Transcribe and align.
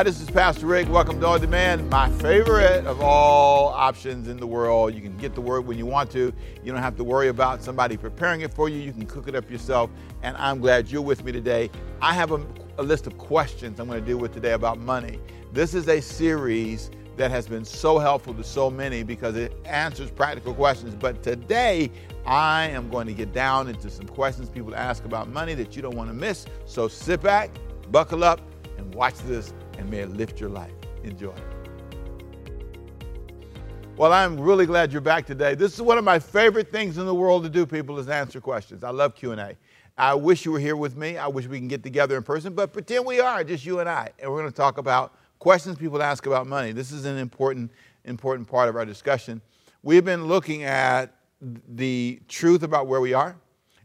Hi, 0.00 0.04
this 0.04 0.22
is 0.22 0.30
Pastor 0.30 0.64
Rick. 0.64 0.88
Welcome 0.88 1.20
to 1.20 1.26
On 1.26 1.38
Demand, 1.38 1.90
my 1.90 2.08
favorite 2.12 2.86
of 2.86 3.02
all 3.02 3.68
options 3.68 4.28
in 4.28 4.38
the 4.38 4.46
world. 4.46 4.94
You 4.94 5.02
can 5.02 5.14
get 5.18 5.34
the 5.34 5.42
word 5.42 5.66
when 5.66 5.76
you 5.76 5.84
want 5.84 6.10
to. 6.12 6.32
You 6.64 6.72
don't 6.72 6.80
have 6.80 6.96
to 6.96 7.04
worry 7.04 7.28
about 7.28 7.62
somebody 7.62 7.98
preparing 7.98 8.40
it 8.40 8.54
for 8.54 8.70
you. 8.70 8.78
You 8.78 8.94
can 8.94 9.04
cook 9.04 9.28
it 9.28 9.34
up 9.34 9.50
yourself. 9.50 9.90
And 10.22 10.38
I'm 10.38 10.58
glad 10.58 10.88
you're 10.90 11.02
with 11.02 11.22
me 11.22 11.32
today. 11.32 11.68
I 12.00 12.14
have 12.14 12.32
a, 12.32 12.42
a 12.78 12.82
list 12.82 13.06
of 13.06 13.18
questions 13.18 13.78
I'm 13.78 13.88
going 13.88 14.00
to 14.00 14.06
deal 14.06 14.16
with 14.16 14.32
today 14.32 14.52
about 14.52 14.78
money. 14.78 15.18
This 15.52 15.74
is 15.74 15.86
a 15.86 16.00
series 16.00 16.90
that 17.18 17.30
has 17.30 17.46
been 17.46 17.66
so 17.66 17.98
helpful 17.98 18.32
to 18.32 18.42
so 18.42 18.70
many 18.70 19.02
because 19.02 19.36
it 19.36 19.52
answers 19.66 20.10
practical 20.10 20.54
questions. 20.54 20.94
But 20.94 21.22
today, 21.22 21.92
I 22.24 22.68
am 22.68 22.88
going 22.88 23.06
to 23.06 23.12
get 23.12 23.34
down 23.34 23.68
into 23.68 23.90
some 23.90 24.06
questions 24.06 24.48
people 24.48 24.74
ask 24.74 25.04
about 25.04 25.28
money 25.28 25.52
that 25.56 25.76
you 25.76 25.82
don't 25.82 25.94
want 25.94 26.08
to 26.08 26.14
miss. 26.14 26.46
So 26.64 26.88
sit 26.88 27.20
back, 27.20 27.50
buckle 27.90 28.24
up, 28.24 28.40
and 28.78 28.94
watch 28.94 29.18
this, 29.26 29.52
and 29.80 29.90
may 29.90 30.00
it 30.00 30.10
lift 30.10 30.38
your 30.38 30.50
life. 30.50 30.72
Enjoy. 31.04 31.34
Well, 33.96 34.12
I'm 34.12 34.38
really 34.38 34.66
glad 34.66 34.92
you're 34.92 35.00
back 35.00 35.26
today. 35.26 35.54
This 35.54 35.74
is 35.74 35.82
one 35.82 35.98
of 35.98 36.04
my 36.04 36.18
favorite 36.18 36.70
things 36.70 36.98
in 36.98 37.06
the 37.06 37.14
world 37.14 37.44
to 37.44 37.50
do, 37.50 37.66
people, 37.66 37.98
is 37.98 38.08
answer 38.08 38.40
questions. 38.40 38.84
I 38.84 38.90
love 38.90 39.14
Q&A. 39.14 39.56
I 39.96 40.14
wish 40.14 40.44
you 40.44 40.52
were 40.52 40.58
here 40.58 40.76
with 40.76 40.96
me. 40.96 41.16
I 41.16 41.26
wish 41.28 41.46
we 41.46 41.58
can 41.58 41.68
get 41.68 41.82
together 41.82 42.16
in 42.16 42.22
person, 42.22 42.54
but 42.54 42.72
pretend 42.72 43.04
we 43.04 43.20
are, 43.20 43.42
just 43.42 43.66
you 43.66 43.80
and 43.80 43.88
I. 43.88 44.10
And 44.18 44.30
we're 44.30 44.38
going 44.38 44.50
to 44.50 44.56
talk 44.56 44.78
about 44.78 45.14
questions 45.38 45.76
people 45.76 46.02
ask 46.02 46.26
about 46.26 46.46
money. 46.46 46.72
This 46.72 46.92
is 46.92 47.06
an 47.06 47.16
important, 47.16 47.70
important 48.04 48.48
part 48.48 48.68
of 48.68 48.76
our 48.76 48.84
discussion. 48.84 49.40
We've 49.82 50.04
been 50.04 50.26
looking 50.26 50.62
at 50.62 51.14
the 51.40 52.20
truth 52.28 52.62
about 52.62 52.86
where 52.86 53.00
we 53.00 53.14
are 53.14 53.34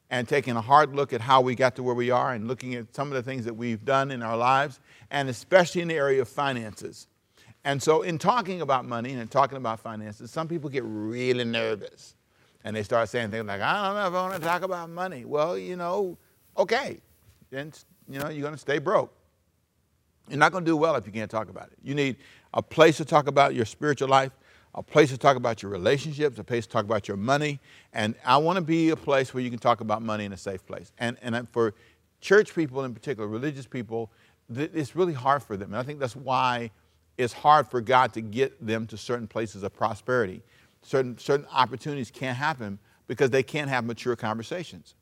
and 0.09 0.27
taking 0.27 0.55
a 0.55 0.61
hard 0.61 0.95
look 0.95 1.13
at 1.13 1.21
how 1.21 1.41
we 1.41 1.55
got 1.55 1.75
to 1.75 1.83
where 1.83 1.95
we 1.95 2.11
are 2.11 2.33
and 2.33 2.47
looking 2.47 2.75
at 2.75 2.93
some 2.93 3.07
of 3.07 3.13
the 3.13 3.23
things 3.23 3.45
that 3.45 3.55
we've 3.55 3.83
done 3.83 4.11
in 4.11 4.21
our 4.21 4.37
lives, 4.37 4.79
and 5.11 5.29
especially 5.29 5.81
in 5.81 5.87
the 5.87 5.95
area 5.95 6.21
of 6.21 6.29
finances. 6.29 7.07
And 7.63 7.81
so, 7.81 8.03
in 8.03 8.19
talking 8.19 8.61
about 8.61 8.85
money 8.85 9.13
and 9.13 9.29
talking 9.29 9.57
about 9.57 9.79
finances, 9.79 10.29
some 10.29 10.47
people 10.47 10.69
get 10.69 10.83
really 10.85 11.43
nervous 11.43 12.15
and 12.63 12.75
they 12.75 12.83
start 12.83 13.09
saying 13.09 13.31
things 13.31 13.45
like, 13.45 13.61
I 13.61 13.87
don't 13.87 13.95
know 13.95 14.07
if 14.07 14.13
I 14.13 14.29
want 14.29 14.41
to 14.41 14.47
talk 14.47 14.63
about 14.63 14.89
money. 14.89 15.25
Well, 15.25 15.57
you 15.57 15.75
know, 15.75 16.17
okay, 16.57 16.99
then 17.49 17.71
you 18.07 18.19
know, 18.19 18.29
you're 18.29 18.41
going 18.41 18.53
to 18.53 18.59
stay 18.59 18.79
broke. 18.79 19.13
You're 20.27 20.39
not 20.39 20.51
going 20.51 20.65
to 20.65 20.69
do 20.69 20.77
well 20.77 20.95
if 20.95 21.05
you 21.05 21.11
can't 21.11 21.29
talk 21.29 21.49
about 21.49 21.67
it. 21.67 21.77
You 21.83 21.93
need 21.93 22.17
a 22.53 22.61
place 22.61 22.97
to 22.97 23.05
talk 23.05 23.27
about 23.27 23.53
your 23.53 23.65
spiritual 23.65 24.09
life, 24.09 24.31
a 24.75 24.83
place 24.83 25.09
to 25.09 25.17
talk 25.17 25.37
about 25.37 25.63
your 25.63 25.71
relationships, 25.71 26.37
a 26.37 26.43
place 26.43 26.67
to 26.67 26.71
talk 26.71 26.83
about 26.83 27.07
your 27.07 27.17
money. 27.17 27.59
And 27.93 28.13
I 28.25 28.37
want 28.37 28.57
to 28.57 28.61
be 28.61 28.89
a 28.89 28.95
place 28.95 29.33
where 29.33 29.41
you 29.41 29.49
can 29.49 29.57
talk 29.57 29.79
about 29.79 30.01
money 30.01 30.25
in 30.25 30.33
a 30.33 30.37
safe 30.37 30.65
place. 30.65 30.91
And, 30.99 31.17
and 31.21 31.47
for 31.49 31.73
church 32.19 32.53
people 32.53 32.83
in 32.83 32.93
particular, 32.93 33.27
religious 33.27 33.65
people, 33.65 34.11
it's 34.53 34.95
really 34.95 35.13
hard 35.13 35.41
for 35.41 35.55
them. 35.55 35.71
And 35.71 35.79
I 35.79 35.83
think 35.83 35.99
that's 35.99 36.15
why 36.15 36.71
it's 37.17 37.31
hard 37.31 37.67
for 37.67 37.79
God 37.79 38.13
to 38.13 38.21
get 38.21 38.65
them 38.65 38.85
to 38.87 38.97
certain 38.97 39.27
places 39.27 39.63
of 39.63 39.73
prosperity. 39.73 40.43
Certain, 40.81 41.17
certain 41.17 41.47
opportunities 41.53 42.11
can't 42.11 42.37
happen 42.37 42.77
because 43.07 43.29
they 43.29 43.43
can't 43.43 43.69
have 43.69 43.85
mature 43.85 44.15
conversations. 44.15 44.95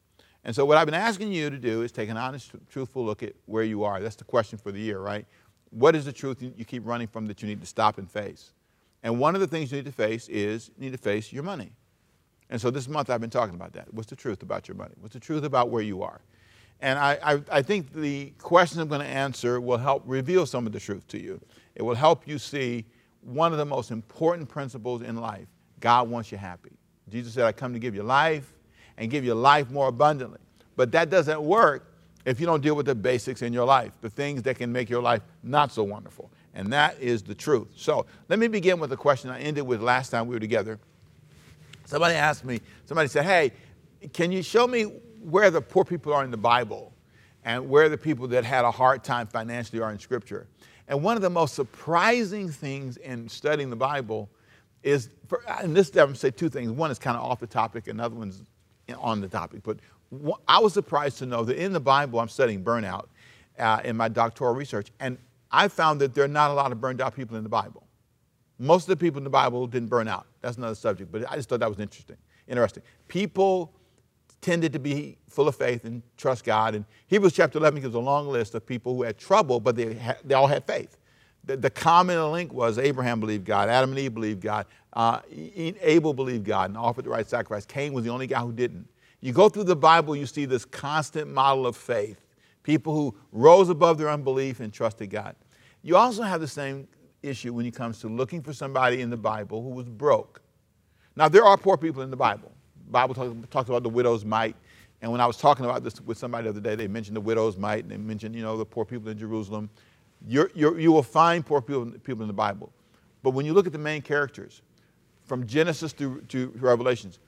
And 0.46 0.56
so, 0.56 0.66
what 0.66 0.78
I've 0.78 0.86
been 0.86 0.94
asking 0.94 1.32
you 1.32 1.50
to 1.50 1.58
do 1.58 1.82
is 1.82 1.92
take 1.92 2.10
an 2.10 2.18
honest, 2.18 2.52
truthful 2.70 3.04
look 3.04 3.24
at 3.24 3.34
where 3.46 3.64
you 3.64 3.84
are. 3.84 4.02
That's 4.02 4.18
the 4.18 4.26
question 4.26 4.58
for 4.58 4.72
the 4.72 4.80
year, 4.80 5.00
right? 5.00 5.26
What 5.72 5.96
is 5.96 6.06
the 6.06 6.12
truth 6.12 6.42
you 6.42 6.66
keep 6.66 6.86
running 6.86 7.08
from 7.08 7.26
that 7.28 7.42
you 7.42 7.48
need 7.48 7.62
to 7.62 7.66
stop 7.66 7.98
and 7.98 8.12
face? 8.12 8.52
And 9.04 9.20
one 9.20 9.36
of 9.36 9.42
the 9.42 9.48
things 9.48 9.72
you 9.72 9.78
need 9.78 9.86
to 9.86 9.92
face 9.92 10.30
is 10.30 10.72
you 10.78 10.86
need 10.86 10.94
to 10.94 10.98
face 10.98 11.32
your 11.32 11.44
money. 11.44 11.73
And 12.50 12.59
so, 12.59 12.72
this 12.72 12.88
month 12.88 13.09
I've 13.09 13.22
been 13.22 13.30
talking 13.30 13.56
about 13.56 13.73
that. 13.73 13.94
What's 13.94 14.09
the 14.09 14.16
truth 14.16 14.44
about 14.44 14.68
your 14.68 14.76
money? 14.76 14.94
What's 15.00 15.14
the 15.14 15.20
truth 15.20 15.44
about 15.44 15.70
where 15.70 15.82
you 15.82 16.04
are? 16.04 16.22
And 16.82 17.00
I, 17.00 17.18
I, 17.24 17.42
I 17.52 17.62
think 17.62 17.94
the 17.94 18.31
questions 18.40 18.80
I'm 18.80 18.88
going 18.88 19.02
to 19.02 19.08
answer 19.08 19.62
will 19.62 19.78
help 19.78 20.04
reveal 20.06 20.46
some 20.46 20.66
of 20.66 20.74
the 20.74 20.80
truth 20.80 21.08
to 21.09 21.22
you. 21.22 21.40
It 21.75 21.81
will 21.81 21.96
help 21.96 22.28
you 22.28 22.38
see 22.38 22.86
one 23.22 23.52
of 23.52 23.58
the 23.58 23.66
most 23.66 23.91
important 23.91 24.50
principles 24.50 25.02
in 25.02 25.16
life 25.16 25.47
God 25.80 26.09
wants 26.09 26.31
you 26.31 26.38
happy. 26.38 26.72
Jesus 27.09 27.34
said, 27.34 27.46
I 27.46 27.52
come 27.52 27.74
to 27.74 27.80
give 27.80 27.96
you 27.96 28.03
life 28.03 28.52
and 28.97 29.09
give 29.09 29.24
you 29.24 29.34
life 29.34 29.70
more 29.70 29.88
abundantly. 29.88 30.40
But 30.75 30.91
that 30.91 31.09
doesn't 31.09 31.41
work 31.41 31.94
if 32.25 32.40
you 32.40 32.46
don't 32.46 32.62
deal 32.62 32.75
with 32.75 32.85
the 32.85 32.96
basics 32.96 33.41
in 33.41 33.53
your 33.53 33.66
life, 33.66 33.94
the 34.02 34.09
things 34.09 34.44
that 34.44 34.58
can 34.58 34.72
make 34.72 34.90
your 34.90 35.02
life 35.02 35.22
not 35.41 35.72
so 35.72 35.84
wonderful. 35.84 36.31
And 36.53 36.72
that 36.72 37.00
is 37.00 37.24
the 37.24 37.36
truth. 37.36 37.69
So 37.75 38.06
let 38.30 38.40
me 38.40 38.47
begin 38.47 38.80
with 38.80 38.91
a 38.91 38.97
question 38.97 39.30
I 39.30 39.40
ended 39.40 39.66
with 39.66 39.81
last 39.81 40.09
time 40.09 40.28
we 40.28 40.36
were 40.36 40.40
together. 40.40 40.80
Somebody 41.86 42.16
asked 42.16 42.46
me, 42.46 42.62
somebody 42.86 43.08
said, 43.09 43.25
Hey, 43.25 43.52
can 44.14 44.31
you 44.31 44.44
show 44.44 44.68
me 44.68 44.84
where 45.22 45.50
the 45.50 45.62
poor 45.62 45.84
people 45.84 46.14
are 46.14 46.24
in 46.24 46.31
the 46.31 46.38
Bible 46.38 46.94
and 47.44 47.69
where 47.69 47.90
the 47.90 47.97
people 47.97 48.28
that 48.28 48.46
had 48.46 48.66
a 48.66 48.72
hard 48.72 49.03
time 49.03 49.28
financially 49.28 49.81
are 49.81 49.91
in 49.91 50.00
Scripture? 50.00 50.47
And 50.88 51.02
one 51.02 51.16
of 51.16 51.22
the 51.22 51.30
most 51.30 51.56
surprising 51.56 52.50
things 52.50 52.97
in 52.97 53.30
studying 53.30 53.70
the 53.70 53.75
Bible 53.75 54.30
is, 54.84 55.09
for, 55.28 55.41
and 55.47 55.75
this, 55.75 55.90
I'm 55.90 55.96
going 55.96 56.14
to 56.14 56.20
say 56.20 56.30
two 56.30 56.50
things. 56.50 56.72
One 56.72 56.91
is 56.91 57.00
kind 57.00 57.18
of 57.18 57.24
off 57.24 57.40
the 57.40 57.47
topic, 57.47 57.88
another 57.88 58.16
one's 58.16 58.44
on 58.97 59.22
the 59.22 59.30
topic, 59.30 59.62
but 59.64 59.78
I 60.47 60.59
was 60.59 60.74
surprised 60.74 61.18
to 61.20 61.25
know 61.25 61.44
that 61.46 61.58
in 61.58 61.74
the 61.74 61.80
Bible, 61.80 62.20
I'm 62.20 62.30
studying 62.30 62.64
burnout 62.64 63.06
uh, 63.58 63.80
in 63.84 63.96
my 63.96 64.09
doctoral 64.09 64.53
research, 64.53 64.91
and 65.00 65.18
I 65.53 65.68
found 65.68 66.02
that 66.02 66.16
there 66.16 66.24
are 66.24 66.28
not 66.28 66.50
a 66.50 66.53
lot 66.53 66.72
of 66.72 66.81
burned 66.81 67.00
out 67.00 67.16
people 67.16 67.38
in 67.38 67.44
the 67.44 67.50
Bible. 67.50 67.88
Most 68.58 68.84
of 68.84 68.88
the 68.88 68.97
people 68.97 69.19
in 69.19 69.24
the 69.24 69.30
Bible 69.30 69.68
didn't 69.68 69.90
burn 69.90 70.08
out. 70.08 70.25
That's 70.41 70.58
another 70.58 70.75
subject, 70.75 71.12
but 71.12 71.31
I 71.31 71.36
just 71.36 71.47
thought 71.47 71.59
that 71.59 71.69
was 71.69 71.80
interesting. 71.80 72.18
Interesting. 72.47 72.81
People 73.08 73.72
tended 74.41 74.74
to 74.74 74.80
be 74.80 75.18
full 75.30 75.47
of 75.47 75.56
faith 75.56 75.86
and 75.86 76.02
trust 76.18 76.44
God. 76.44 76.75
And 76.75 76.86
Hebrews 77.08 77.34
chapter 77.34 77.59
11 77.59 77.81
gives 77.81 77.96
a 77.96 78.00
long 78.00 78.28
list 78.28 78.56
of 78.56 78.66
people 78.66 78.96
who 78.96 79.03
had 79.03 79.18
trouble, 79.18 79.59
but 79.59 79.75
they, 79.75 79.97
they 80.25 80.34
all 80.34 80.47
had 80.47 80.66
faith. 80.66 80.97
The, 81.46 81.56
the, 81.56 81.70
common 81.70 82.31
link 82.31 82.52
was 82.52 82.78
Abraham 82.78 83.20
believed 83.20 83.46
God, 83.46 83.70
Adam 83.70 83.91
and 83.91 84.00
Eve 84.00 84.14
believed 84.14 84.41
God, 84.41 84.66
uh, 84.94 85.20
Abel 85.31 86.14
believed 86.14 86.46
God 86.46 86.70
and 86.70 86.78
offered 86.78 87.06
the 87.06 87.09
right 87.09 87.28
sacrifice. 87.28 87.66
Cain 87.66 87.94
was 87.94 88.06
the 88.06 88.09
only 88.09 88.28
guy 88.28 88.40
who 88.40 88.53
didn't. 88.53 88.88
You 89.22 89.34
go 89.34 89.50
through 89.50 89.66
the 89.66 89.75
Bible, 89.75 90.16
you 90.16 90.25
see 90.25 90.46
this 90.46 90.66
constant 90.66 91.31
model 91.31 91.68
of 91.68 91.78
faith 91.78 92.24
people 92.64 92.94
who 92.94 93.16
rose 93.31 93.70
above 93.70 93.97
their 93.97 94.09
unbelief 94.09 94.59
and 94.59 94.74
trusted 94.74 95.09
God. 95.09 95.35
You 95.84 95.98
also 95.98 96.24
have 96.24 96.42
the 96.42 96.48
same 96.48 96.88
issue 97.22 97.54
when 97.54 97.66
it 97.66 97.76
comes 97.76 98.00
to 98.00 98.08
looking 98.08 98.42
for 98.42 98.54
somebody 98.54 99.02
in 99.02 99.10
the 99.10 99.18
Bible 99.18 99.62
who 99.62 99.70
was 99.70 99.88
broke. 99.88 100.42
Now, 101.16 101.30
there 101.30 101.46
are 101.46 101.58
poor 101.58 101.78
people 101.78 102.02
in 102.02 102.10
the 102.10 102.18
Bible. 102.18 102.52
The 102.86 102.92
Bible 102.92 103.14
talks, 103.14 103.48
talks 103.50 103.70
about 103.70 103.84
the 103.84 103.90
widow's 103.90 104.26
mite. 104.26 104.56
And 105.02 105.12
when 105.12 105.22
I 105.22 105.28
was 105.28 105.38
talking 105.38 105.66
about 105.66 105.84
this 105.84 106.00
with 106.02 106.18
somebody 106.18 106.46
the 106.46 106.50
other 106.50 106.62
day, 106.62 106.76
they 106.76 106.88
mentioned 106.88 107.16
the 107.16 107.22
widow's 107.22 107.58
mite 107.58 107.84
and 107.84 107.92
they 107.92 107.98
mentioned, 107.98 108.34
you 108.34 108.42
know, 108.42 108.58
the 108.58 108.66
poor 108.66 108.86
people 108.86 109.10
in 109.10 109.18
Jerusalem. 109.18 109.70
You're, 110.26 110.50
you're, 110.56 110.80
you 110.80 110.92
will 110.92 111.04
find 111.04 111.46
poor 111.46 111.62
people, 111.62 111.92
people 112.04 112.24
in 112.24 112.28
the 112.28 112.34
Bible. 112.34 112.72
But 113.22 113.32
when 113.32 113.46
you 113.46 113.54
look 113.54 113.68
at 113.68 113.74
the 113.74 113.78
main 113.78 114.02
characters, 114.02 114.62
from 115.26 115.48
Genesis 115.48 115.94
to, 115.94 116.22
to 116.30 116.52
Revelations, 116.56 117.20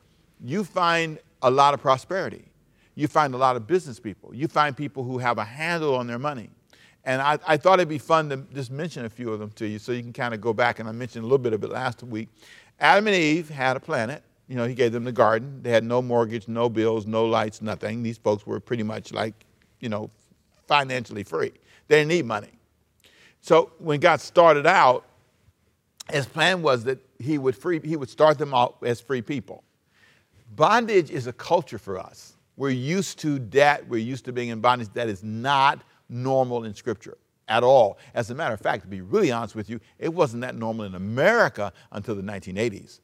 you 0.44 0.64
find 0.64 1.20
a 1.42 1.50
lot 1.50 1.74
of 1.74 1.82
prosperity. 1.82 2.46
You 2.96 3.08
find 3.08 3.34
a 3.34 3.38
lot 3.38 3.56
of 3.56 3.68
business 3.68 4.00
people. 4.00 4.34
You 4.34 4.48
find 4.48 4.76
people 4.76 5.04
who 5.04 5.18
have 5.18 5.38
a 5.38 5.44
handle 5.44 5.96
on 5.96 6.08
their 6.08 6.20
money. 6.20 6.50
And 7.06 7.22
I, 7.22 7.38
I, 7.46 7.56
thought 7.56 7.80
it'd 7.80 7.88
be 7.88 8.00
fun 8.00 8.30
to 8.30 8.38
just 8.54 8.72
mention 8.72 9.06
a 9.06 9.10
few 9.10 9.32
of 9.32 9.40
them 9.40 9.52
to 9.52 9.68
you 9.68 9.78
so 9.78 9.92
you 9.92 10.02
can 10.02 10.12
kind 10.12 10.34
of 10.34 10.42
go 10.42 10.54
back. 10.54 10.80
And 10.80 10.90
I 10.90 10.92
mentioned 10.92 11.24
a 11.24 11.28
little 11.28 11.38
bit 11.38 11.54
of 11.54 11.64
it 11.64 11.70
last 11.70 12.02
week. 12.02 12.30
Adam 12.80 13.06
and 13.08 13.16
Eve 13.16 13.48
had 13.48 13.78
a 13.78 13.80
planet. 13.80 14.24
You 14.48 14.56
know, 14.56 14.66
he 14.66 14.74
gave 14.74 14.92
them 14.92 15.04
the 15.04 15.12
garden. 15.12 15.62
They 15.62 15.70
had 15.70 15.84
no 15.84 16.02
mortgage, 16.02 16.48
no 16.48 16.68
bills, 16.68 17.06
no 17.06 17.26
lights, 17.26 17.62
nothing. 17.62 18.02
These 18.02 18.18
folks 18.18 18.46
were 18.46 18.60
pretty 18.60 18.84
much 18.84 19.14
like, 19.14 19.34
you 19.80 19.90
know, 19.90 20.10
financially 20.68 21.24
free. 21.24 21.52
They 21.88 21.98
didn't 21.98 22.10
need 22.10 22.26
money. 22.26 22.52
So 23.42 23.72
when 23.78 24.00
God 24.00 24.20
started 24.20 24.66
out, 24.66 25.06
his 26.12 26.26
plan 26.26 26.62
was 26.64 26.84
that 26.86 27.00
he 27.20 27.38
would, 27.38 27.56
free, 27.56 27.80
he 27.84 27.96
would 27.96 28.10
start 28.10 28.38
them 28.38 28.54
out 28.54 28.78
as 28.84 29.00
free 29.00 29.22
people. 29.22 29.64
Bondage 30.56 31.12
is 31.12 31.28
a 31.28 31.34
culture 31.34 31.78
for 31.78 32.00
us. 32.00 32.34
We're 32.58 32.69
used 32.69 33.19
to 33.19 33.38
debt, 33.38 33.88
we're 33.88 33.98
used 33.98 34.25
to 34.25 34.31
being 34.31 34.50
in 34.50 34.62
bondage. 34.62 34.90
That 34.94 35.10
is 35.10 35.24
not 35.24 35.84
normal 36.10 36.63
in 36.63 36.74
Scripture 36.74 37.18
at 37.48 37.63
all. 37.63 37.98
As 38.13 38.30
a 38.30 38.36
matter 38.36 38.54
of 38.54 38.62
fact, 38.62 38.84
to 38.84 38.88
be 38.88 39.02
really 39.02 39.31
honest 39.31 39.56
with 39.56 39.69
you, 39.69 39.80
it 40.00 40.13
wasn't 40.13 40.42
that 40.42 40.56
normal 40.56 40.86
in 40.86 40.96
America 40.96 41.72
until 41.92 42.16
the 42.16 42.22
1980s. 42.22 43.00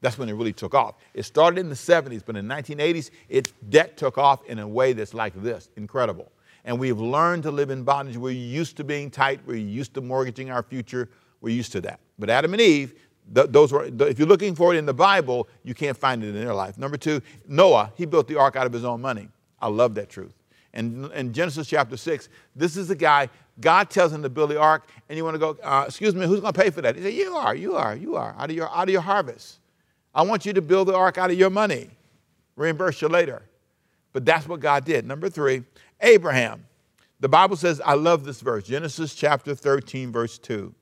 That's 0.00 0.18
when 0.18 0.28
it 0.28 0.32
really 0.32 0.52
took 0.52 0.74
off. 0.74 0.96
It 1.14 1.22
started 1.22 1.60
in 1.60 1.68
the 1.68 1.76
70s, 1.76 2.22
but 2.26 2.36
in 2.36 2.48
the 2.48 2.54
1980s, 2.54 3.10
its 3.28 3.52
debt 3.68 3.96
took 3.96 4.18
off 4.18 4.44
in 4.46 4.58
a 4.58 4.66
way 4.66 4.92
that's 4.92 5.14
like 5.14 5.40
this 5.40 5.68
incredible. 5.76 6.30
And 6.64 6.78
we've 6.78 6.98
learned 6.98 7.44
to 7.44 7.50
live 7.50 7.70
in 7.70 7.84
bondage. 7.84 8.16
We're 8.16 8.30
used 8.30 8.76
to 8.78 8.84
being 8.84 9.10
tight, 9.10 9.40
we're 9.46 9.56
used 9.56 9.94
to 9.94 10.00
mortgaging 10.00 10.50
our 10.50 10.62
future, 10.62 11.08
we're 11.40 11.54
used 11.54 11.72
to 11.72 11.80
that. 11.82 12.00
But 12.18 12.30
Adam 12.30 12.52
and 12.52 12.60
Eve, 12.60 12.94
th- 13.34 13.48
those 13.50 13.72
were, 13.72 13.90
th- 13.90 14.10
if 14.10 14.18
you're 14.18 14.28
looking 14.28 14.54
for 14.54 14.74
it 14.74 14.78
in 14.78 14.86
the 14.86 14.94
Bible, 14.94 15.48
you 15.62 15.74
can't 15.74 15.96
find 15.96 16.22
it 16.22 16.28
in 16.28 16.34
their 16.34 16.54
life. 16.54 16.78
Number 16.78 16.96
two, 16.96 17.20
Noah, 17.46 17.92
he 17.96 18.04
built 18.04 18.26
the 18.26 18.38
ark 18.38 18.56
out 18.56 18.66
of 18.66 18.72
his 18.72 18.84
own 18.84 19.00
money. 19.00 19.28
I 19.60 19.68
love 19.68 19.94
that 19.94 20.08
truth. 20.08 20.34
And 20.74 21.12
in 21.12 21.32
Genesis 21.32 21.68
chapter 21.68 21.96
6, 21.96 22.28
this 22.56 22.76
is 22.76 22.88
the 22.88 22.94
guy, 22.94 23.28
God 23.60 23.90
tells 23.90 24.12
him 24.12 24.22
to 24.22 24.30
build 24.30 24.50
the 24.50 24.58
ark, 24.58 24.88
and 25.08 25.16
you 25.16 25.24
want 25.24 25.34
to 25.34 25.38
go, 25.38 25.56
uh, 25.62 25.84
excuse 25.86 26.14
me, 26.14 26.26
who's 26.26 26.40
going 26.40 26.52
to 26.52 26.60
pay 26.60 26.70
for 26.70 26.80
that? 26.80 26.96
He 26.96 27.02
said, 27.02 27.12
You 27.12 27.36
are, 27.36 27.54
you 27.54 27.76
are, 27.76 27.94
you 27.94 28.16
are, 28.16 28.34
out 28.38 28.48
of, 28.48 28.56
your, 28.56 28.70
out 28.70 28.84
of 28.84 28.90
your 28.90 29.02
harvest. 29.02 29.58
I 30.14 30.22
want 30.22 30.46
you 30.46 30.52
to 30.54 30.62
build 30.62 30.88
the 30.88 30.94
ark 30.94 31.18
out 31.18 31.30
of 31.30 31.38
your 31.38 31.50
money. 31.50 31.90
Reimburse 32.56 33.00
you 33.02 33.08
later. 33.08 33.42
But 34.12 34.24
that's 34.24 34.46
what 34.46 34.60
God 34.60 34.84
did. 34.84 35.06
Number 35.06 35.28
three, 35.28 35.64
Abraham. 36.00 36.66
The 37.20 37.28
Bible 37.28 37.56
says, 37.56 37.80
I 37.84 37.94
love 37.94 38.24
this 38.24 38.40
verse, 38.40 38.64
Genesis 38.64 39.14
chapter 39.14 39.54
13, 39.54 40.10
verse 40.10 40.38
2. 40.38 40.74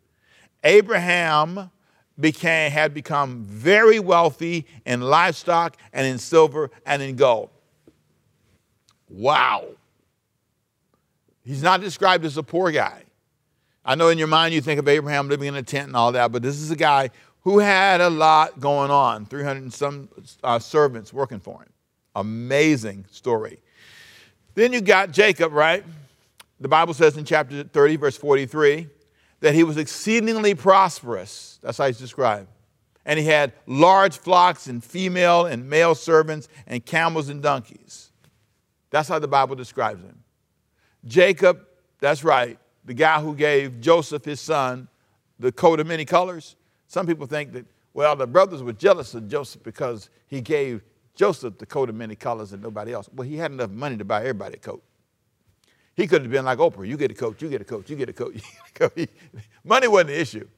Abraham 0.64 1.70
became, 2.18 2.70
had 2.70 2.94
become 2.94 3.44
very 3.44 3.98
wealthy 3.98 4.66
in 4.86 5.00
livestock 5.00 5.76
and 5.92 6.06
in 6.06 6.18
silver 6.18 6.70
and 6.86 7.02
in 7.02 7.16
gold. 7.16 7.50
Wow. 9.08 9.66
He's 11.50 11.64
not 11.64 11.80
described 11.80 12.24
as 12.24 12.36
a 12.36 12.44
poor 12.44 12.70
guy. 12.70 13.02
I 13.84 13.96
know 13.96 14.06
in 14.06 14.18
your 14.18 14.28
mind 14.28 14.54
you 14.54 14.60
think 14.60 14.78
of 14.78 14.86
Abraham 14.86 15.28
living 15.28 15.48
in 15.48 15.56
a 15.56 15.64
tent 15.64 15.88
and 15.88 15.96
all 15.96 16.12
that, 16.12 16.30
but 16.30 16.42
this 16.42 16.54
is 16.60 16.70
a 16.70 16.76
guy 16.76 17.10
who 17.40 17.58
had 17.58 18.00
a 18.00 18.08
lot 18.08 18.60
going 18.60 18.92
on 18.92 19.26
300 19.26 19.60
and 19.60 19.74
some 19.74 20.08
uh, 20.44 20.60
servants 20.60 21.12
working 21.12 21.40
for 21.40 21.60
him. 21.60 21.72
Amazing 22.14 23.04
story. 23.10 23.58
Then 24.54 24.72
you 24.72 24.80
got 24.80 25.10
Jacob, 25.10 25.52
right? 25.52 25.82
The 26.60 26.68
Bible 26.68 26.94
says 26.94 27.16
in 27.16 27.24
chapter 27.24 27.64
30, 27.64 27.96
verse 27.96 28.16
43, 28.16 28.86
that 29.40 29.52
he 29.52 29.64
was 29.64 29.76
exceedingly 29.76 30.54
prosperous. 30.54 31.58
That's 31.62 31.78
how 31.78 31.88
he's 31.88 31.98
described. 31.98 32.46
And 33.04 33.18
he 33.18 33.26
had 33.26 33.54
large 33.66 34.18
flocks 34.18 34.68
and 34.68 34.84
female 34.84 35.46
and 35.46 35.68
male 35.68 35.96
servants 35.96 36.46
and 36.68 36.86
camels 36.86 37.28
and 37.28 37.42
donkeys. 37.42 38.12
That's 38.90 39.08
how 39.08 39.18
the 39.18 39.26
Bible 39.26 39.56
describes 39.56 40.04
him. 40.04 40.22
Jacob, 41.04 41.66
that's 42.00 42.24
right, 42.24 42.58
the 42.84 42.94
guy 42.94 43.20
who 43.20 43.34
gave 43.34 43.80
Joseph, 43.80 44.24
his 44.24 44.40
son, 44.40 44.88
the 45.38 45.52
coat 45.52 45.80
of 45.80 45.86
many 45.86 46.04
colors. 46.04 46.56
Some 46.86 47.06
people 47.06 47.26
think 47.26 47.52
that, 47.52 47.66
well, 47.94 48.16
the 48.16 48.26
brothers 48.26 48.62
were 48.62 48.72
jealous 48.72 49.14
of 49.14 49.28
Joseph 49.28 49.62
because 49.62 50.10
he 50.26 50.40
gave 50.40 50.82
Joseph 51.14 51.58
the 51.58 51.66
coat 51.66 51.88
of 51.88 51.94
many 51.94 52.14
colors 52.14 52.52
and 52.52 52.62
nobody 52.62 52.92
else. 52.92 53.08
Well, 53.14 53.26
he 53.26 53.36
had 53.36 53.52
enough 53.52 53.70
money 53.70 53.96
to 53.96 54.04
buy 54.04 54.20
everybody 54.20 54.56
a 54.56 54.58
coat. 54.58 54.82
He 55.94 56.06
could 56.06 56.22
have 56.22 56.30
been 56.30 56.44
like 56.44 56.58
Oprah 56.58 56.86
you 56.86 56.96
get 56.96 57.10
a 57.10 57.14
coat, 57.14 57.42
you 57.42 57.48
get 57.48 57.60
a 57.60 57.64
coat, 57.64 57.88
you 57.88 57.96
get 57.96 58.08
a 58.08 58.12
coat. 58.12 58.30
money 59.64 59.88
wasn't 59.88 60.08
the 60.08 60.20
issue. 60.20 60.48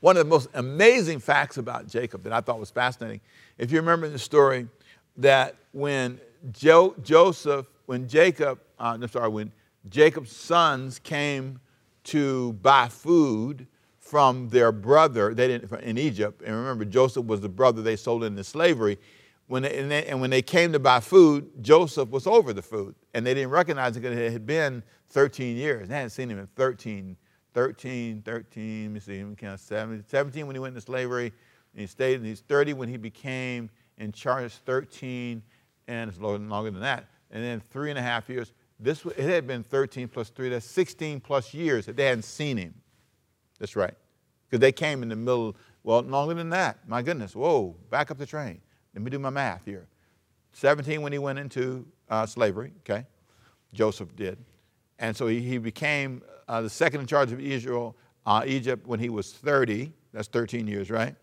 One 0.00 0.16
of 0.16 0.24
the 0.24 0.30
most 0.30 0.48
amazing 0.54 1.20
facts 1.20 1.56
about 1.56 1.88
Jacob 1.88 2.22
that 2.24 2.32
I 2.32 2.40
thought 2.40 2.60
was 2.60 2.70
fascinating, 2.70 3.20
if 3.58 3.72
you 3.72 3.78
remember 3.78 4.08
the 4.08 4.18
story, 4.18 4.68
that 5.16 5.56
when 5.72 6.20
jo- 6.52 6.94
Joseph, 7.02 7.66
when 7.86 8.06
Jacob, 8.06 8.60
uh, 8.78 8.96
I'm 9.00 9.08
sorry, 9.08 9.28
when 9.28 9.52
Jacob's 9.88 10.34
sons 10.34 10.98
came 10.98 11.60
to 12.04 12.52
buy 12.54 12.88
food 12.88 13.66
from 13.98 14.48
their 14.48 14.70
brother 14.70 15.34
they 15.34 15.48
didn't, 15.48 15.72
in 15.82 15.98
Egypt, 15.98 16.42
and 16.42 16.54
remember, 16.54 16.84
Joseph 16.84 17.26
was 17.26 17.40
the 17.40 17.48
brother 17.48 17.82
they 17.82 17.96
sold 17.96 18.22
into 18.22 18.44
slavery. 18.44 18.98
When 19.48 19.62
they, 19.62 19.78
and, 19.78 19.90
they, 19.90 20.04
and, 20.06 20.20
when 20.20 20.30
they 20.30 20.42
came 20.42 20.72
to 20.72 20.78
buy 20.78 21.00
food, 21.00 21.50
Joseph 21.62 22.08
was 22.10 22.26
over 22.26 22.52
the 22.52 22.62
food, 22.62 22.94
and 23.14 23.24
they 23.24 23.34
didn't 23.34 23.50
recognize 23.50 23.96
it 23.96 24.00
because 24.00 24.16
it 24.18 24.32
had 24.32 24.46
been 24.46 24.82
13 25.10 25.56
years. 25.56 25.88
They 25.88 25.94
hadn't 25.94 26.10
seen 26.10 26.30
him 26.30 26.38
in 26.38 26.48
13, 26.56 27.16
13, 27.54 28.22
13, 28.22 28.82
let 28.84 28.92
me 28.92 29.00
see, 29.00 29.18
him 29.18 29.36
count 29.36 29.60
17, 29.60 30.04
17 30.08 30.46
when 30.46 30.54
he 30.54 30.60
went 30.60 30.74
into 30.74 30.84
slavery, 30.84 31.32
and 31.72 31.80
he 31.80 31.86
stayed, 31.86 32.16
and 32.16 32.26
he's 32.26 32.40
30 32.40 32.72
when 32.74 32.88
he 32.88 32.96
became 32.96 33.70
in 33.98 34.12
charge, 34.12 34.52
13, 34.52 35.42
and 35.88 36.10
it's 36.10 36.20
longer 36.20 36.70
than 36.70 36.80
that. 36.80 37.08
And 37.30 37.42
then 37.42 37.62
three 37.70 37.90
and 37.90 37.98
a 37.98 38.02
half 38.02 38.28
years. 38.28 38.52
This 38.78 39.04
it 39.04 39.18
had 39.18 39.46
been 39.46 39.62
13 39.62 40.08
plus 40.08 40.28
three, 40.28 40.48
that's 40.48 40.66
16 40.66 41.20
plus 41.20 41.54
years 41.54 41.86
that 41.86 41.96
they 41.96 42.06
hadn't 42.06 42.24
seen 42.24 42.56
him. 42.56 42.74
That's 43.58 43.76
right. 43.76 43.94
Because 44.48 44.60
they 44.60 44.72
came 44.72 45.02
in 45.02 45.08
the 45.08 45.16
middle, 45.16 45.56
well, 45.82 46.02
longer 46.02 46.34
than 46.34 46.50
that. 46.50 46.86
My 46.86 47.02
goodness, 47.02 47.34
whoa, 47.34 47.74
back 47.90 48.10
up 48.10 48.18
the 48.18 48.26
train. 48.26 48.60
Let 48.94 49.02
me 49.02 49.10
do 49.10 49.18
my 49.18 49.30
math 49.30 49.64
here. 49.64 49.86
17 50.52 51.02
when 51.02 51.12
he 51.12 51.18
went 51.18 51.38
into 51.38 51.86
uh, 52.08 52.26
slavery, 52.26 52.72
okay? 52.80 53.06
Joseph 53.72 54.14
did. 54.16 54.38
And 54.98 55.16
so 55.16 55.26
he, 55.26 55.40
he 55.40 55.58
became 55.58 56.22
uh, 56.48 56.62
the 56.62 56.70
second 56.70 57.00
in 57.00 57.06
charge 57.06 57.32
of 57.32 57.40
Israel, 57.40 57.96
uh, 58.24 58.42
Egypt 58.46 58.86
when 58.86 59.00
he 59.00 59.08
was 59.08 59.32
30. 59.32 59.92
That's 60.12 60.28
13 60.28 60.66
years, 60.66 60.90
right? 60.90 61.14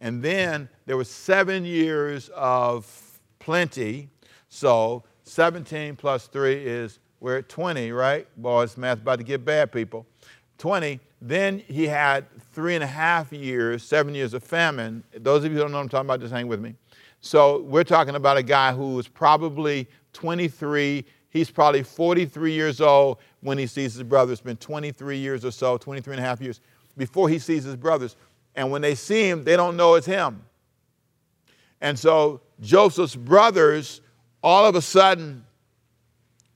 And 0.00 0.22
then 0.22 0.68
there 0.86 0.96
was 0.96 1.08
seven 1.08 1.64
years 1.64 2.30
of 2.34 3.20
plenty. 3.38 4.08
So 4.48 5.04
17 5.24 5.96
plus 5.96 6.26
3 6.26 6.54
is, 6.54 6.98
we're 7.20 7.38
at 7.38 7.48
20, 7.48 7.92
right? 7.92 8.26
Boys, 8.36 8.76
math 8.76 8.98
about 8.98 9.18
to 9.18 9.24
get 9.24 9.44
bad, 9.44 9.72
people. 9.72 10.06
20. 10.58 11.00
Then 11.22 11.58
he 11.58 11.86
had 11.86 12.26
three 12.52 12.74
and 12.74 12.84
a 12.84 12.86
half 12.86 13.32
years, 13.32 13.82
seven 13.82 14.14
years 14.14 14.34
of 14.34 14.42
famine. 14.42 15.04
Those 15.14 15.44
of 15.44 15.52
you 15.52 15.58
who 15.58 15.62
don't 15.62 15.72
know 15.72 15.78
what 15.78 15.84
I'm 15.84 15.88
talking 15.88 16.06
about, 16.06 16.20
just 16.20 16.32
hang 16.32 16.48
with 16.48 16.60
me. 16.60 16.74
So 17.20 17.62
we're 17.62 17.84
talking 17.84 18.14
about 18.14 18.38
a 18.38 18.42
guy 18.42 18.72
who 18.72 18.94
was 18.94 19.06
probably 19.06 19.86
23. 20.14 21.04
He's 21.28 21.50
probably 21.50 21.82
43 21.82 22.52
years 22.52 22.80
old 22.80 23.18
when 23.40 23.58
he 23.58 23.66
sees 23.66 23.94
his 23.94 24.02
brother. 24.02 24.32
It's 24.32 24.40
been 24.40 24.56
23 24.56 25.18
years 25.18 25.44
or 25.44 25.50
so, 25.50 25.76
23 25.76 26.14
and 26.14 26.24
a 26.24 26.26
half 26.26 26.40
years 26.40 26.60
before 26.96 27.28
he 27.28 27.38
sees 27.38 27.64
his 27.64 27.76
brothers. 27.76 28.16
And 28.54 28.70
when 28.70 28.82
they 28.82 28.94
see 28.94 29.28
him, 29.28 29.44
they 29.44 29.56
don't 29.56 29.76
know 29.76 29.94
it's 29.94 30.06
him. 30.06 30.42
And 31.80 31.98
so 31.98 32.40
Joseph's 32.60 33.16
brothers 33.16 34.00
all 34.42 34.66
of 34.66 34.74
a 34.74 34.82
sudden 34.82 35.44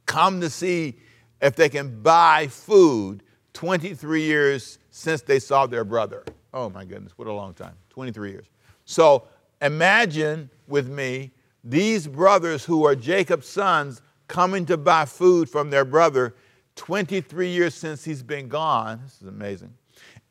come 0.06 0.40
to 0.40 0.50
see 0.50 0.98
if 1.40 1.56
they 1.56 1.68
can 1.68 2.02
buy 2.02 2.46
food 2.48 3.22
23 3.52 4.22
years 4.22 4.78
since 4.90 5.22
they 5.22 5.38
saw 5.38 5.66
their 5.66 5.84
brother. 5.84 6.24
Oh 6.52 6.70
my 6.70 6.84
goodness, 6.84 7.12
what 7.16 7.28
a 7.28 7.32
long 7.32 7.54
time 7.54 7.74
23 7.90 8.30
years. 8.30 8.46
So 8.84 9.26
imagine 9.60 10.50
with 10.66 10.88
me 10.88 11.32
these 11.62 12.06
brothers 12.06 12.64
who 12.64 12.84
are 12.86 12.94
Jacob's 12.94 13.48
sons 13.48 14.02
coming 14.28 14.66
to 14.66 14.76
buy 14.76 15.04
food 15.04 15.48
from 15.48 15.70
their 15.70 15.84
brother 15.84 16.34
23 16.76 17.48
years 17.48 17.74
since 17.74 18.04
he's 18.04 18.22
been 18.22 18.48
gone. 18.48 19.00
This 19.04 19.22
is 19.22 19.28
amazing. 19.28 19.74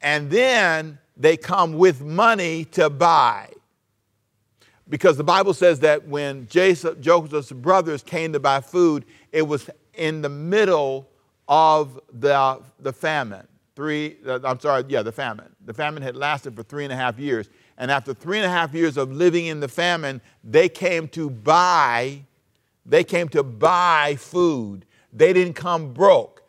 And 0.01 0.29
then 0.29 0.99
they 1.15 1.37
come 1.37 1.73
with 1.73 2.01
money 2.01 2.65
to 2.65 2.89
buy. 2.89 3.49
Because 4.89 5.17
the 5.17 5.23
Bible 5.23 5.53
says 5.53 5.79
that 5.79 6.07
when 6.07 6.47
Joseph's 6.47 7.51
brothers 7.51 8.03
came 8.03 8.33
to 8.33 8.39
buy 8.39 8.59
food, 8.59 9.05
it 9.31 9.43
was 9.43 9.69
in 9.93 10.21
the 10.21 10.29
middle 10.29 11.09
of 11.47 11.99
the, 12.11 12.61
the 12.79 12.91
famine. 12.91 13.47
Three, 13.75 14.17
uh, 14.27 14.39
I'm 14.43 14.59
sorry, 14.59 14.83
yeah, 14.87 15.01
the 15.01 15.11
famine. 15.11 15.55
The 15.65 15.73
famine 15.73 16.03
had 16.03 16.15
lasted 16.15 16.55
for 16.55 16.63
three 16.63 16.83
and 16.83 16.93
a 16.93 16.95
half 16.95 17.17
years. 17.17 17.49
And 17.77 17.89
after 17.89 18.13
three 18.13 18.37
and 18.37 18.45
a 18.45 18.49
half 18.49 18.73
years 18.73 18.97
of 18.97 19.11
living 19.11 19.47
in 19.47 19.59
the 19.59 19.67
famine, 19.67 20.21
they 20.43 20.69
came 20.69 21.07
to 21.09 21.29
buy, 21.29 22.25
they 22.85 23.03
came 23.03 23.29
to 23.29 23.41
buy 23.41 24.15
food. 24.19 24.85
They 25.11 25.33
didn't 25.33 25.53
come 25.53 25.93
broke. 25.93 26.43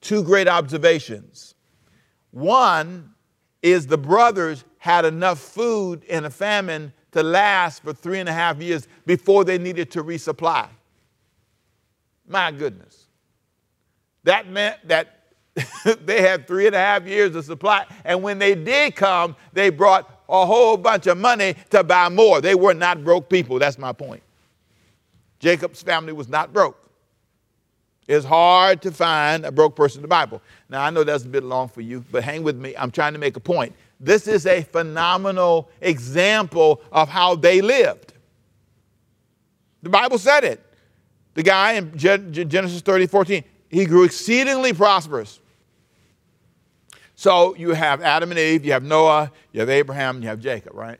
Two 0.00 0.24
great 0.24 0.48
observations. 0.48 1.54
One 2.30 3.14
is 3.62 3.86
the 3.86 3.98
brothers 3.98 4.64
had 4.78 5.04
enough 5.04 5.38
food 5.38 6.02
in 6.04 6.24
a 6.24 6.30
famine 6.30 6.92
to 7.12 7.22
last 7.22 7.82
for 7.82 7.92
three 7.92 8.20
and 8.20 8.28
a 8.28 8.32
half 8.32 8.60
years 8.60 8.86
before 9.06 9.44
they 9.44 9.58
needed 9.58 9.90
to 9.92 10.04
resupply. 10.04 10.68
My 12.28 12.52
goodness. 12.52 13.06
That 14.24 14.48
meant 14.48 14.76
that 14.86 15.20
they 16.04 16.22
had 16.22 16.46
three 16.46 16.66
and 16.66 16.74
a 16.74 16.78
half 16.78 17.06
years 17.06 17.34
of 17.34 17.44
supply. 17.44 17.86
And 18.04 18.22
when 18.22 18.38
they 18.38 18.54
did 18.54 18.94
come, 18.94 19.34
they 19.52 19.70
brought 19.70 20.08
a 20.28 20.46
whole 20.46 20.76
bunch 20.76 21.06
of 21.06 21.18
money 21.18 21.56
to 21.70 21.82
buy 21.82 22.08
more. 22.08 22.40
They 22.40 22.54
were 22.54 22.74
not 22.74 23.02
broke 23.02 23.28
people. 23.28 23.58
That's 23.58 23.78
my 23.78 23.92
point. 23.92 24.22
Jacob's 25.40 25.82
family 25.82 26.12
was 26.12 26.28
not 26.28 26.52
broke. 26.52 26.76
It's 28.06 28.26
hard 28.26 28.82
to 28.82 28.90
find 28.90 29.44
a 29.44 29.52
broke 29.52 29.76
person 29.76 29.98
in 29.98 30.02
the 30.02 30.08
Bible. 30.08 30.42
Now, 30.68 30.82
I 30.82 30.90
know 30.90 31.04
that's 31.04 31.24
a 31.24 31.28
bit 31.28 31.44
long 31.44 31.68
for 31.68 31.80
you, 31.80 32.04
but 32.10 32.24
hang 32.24 32.42
with 32.42 32.56
me. 32.56 32.74
I'm 32.76 32.90
trying 32.90 33.12
to 33.12 33.18
make 33.18 33.36
a 33.36 33.40
point. 33.40 33.74
This 34.00 34.26
is 34.26 34.46
a 34.46 34.62
phenomenal 34.62 35.70
example 35.82 36.80
of 36.90 37.10
how 37.10 37.36
they 37.36 37.60
lived. 37.60 38.14
The 39.82 39.90
Bible 39.90 40.18
said 40.18 40.42
it. 40.44 40.64
The 41.34 41.42
guy 41.42 41.72
in 41.72 41.96
Genesis 41.96 42.80
30, 42.80 43.06
14, 43.06 43.44
he 43.68 43.84
grew 43.84 44.04
exceedingly 44.04 44.72
prosperous. 44.72 45.38
So 47.14 47.54
you 47.56 47.70
have 47.70 48.00
Adam 48.00 48.30
and 48.30 48.38
Eve, 48.38 48.64
you 48.64 48.72
have 48.72 48.82
Noah, 48.82 49.30
you 49.52 49.60
have 49.60 49.68
Abraham, 49.68 50.22
you 50.22 50.28
have 50.28 50.40
Jacob, 50.40 50.74
right? 50.74 50.98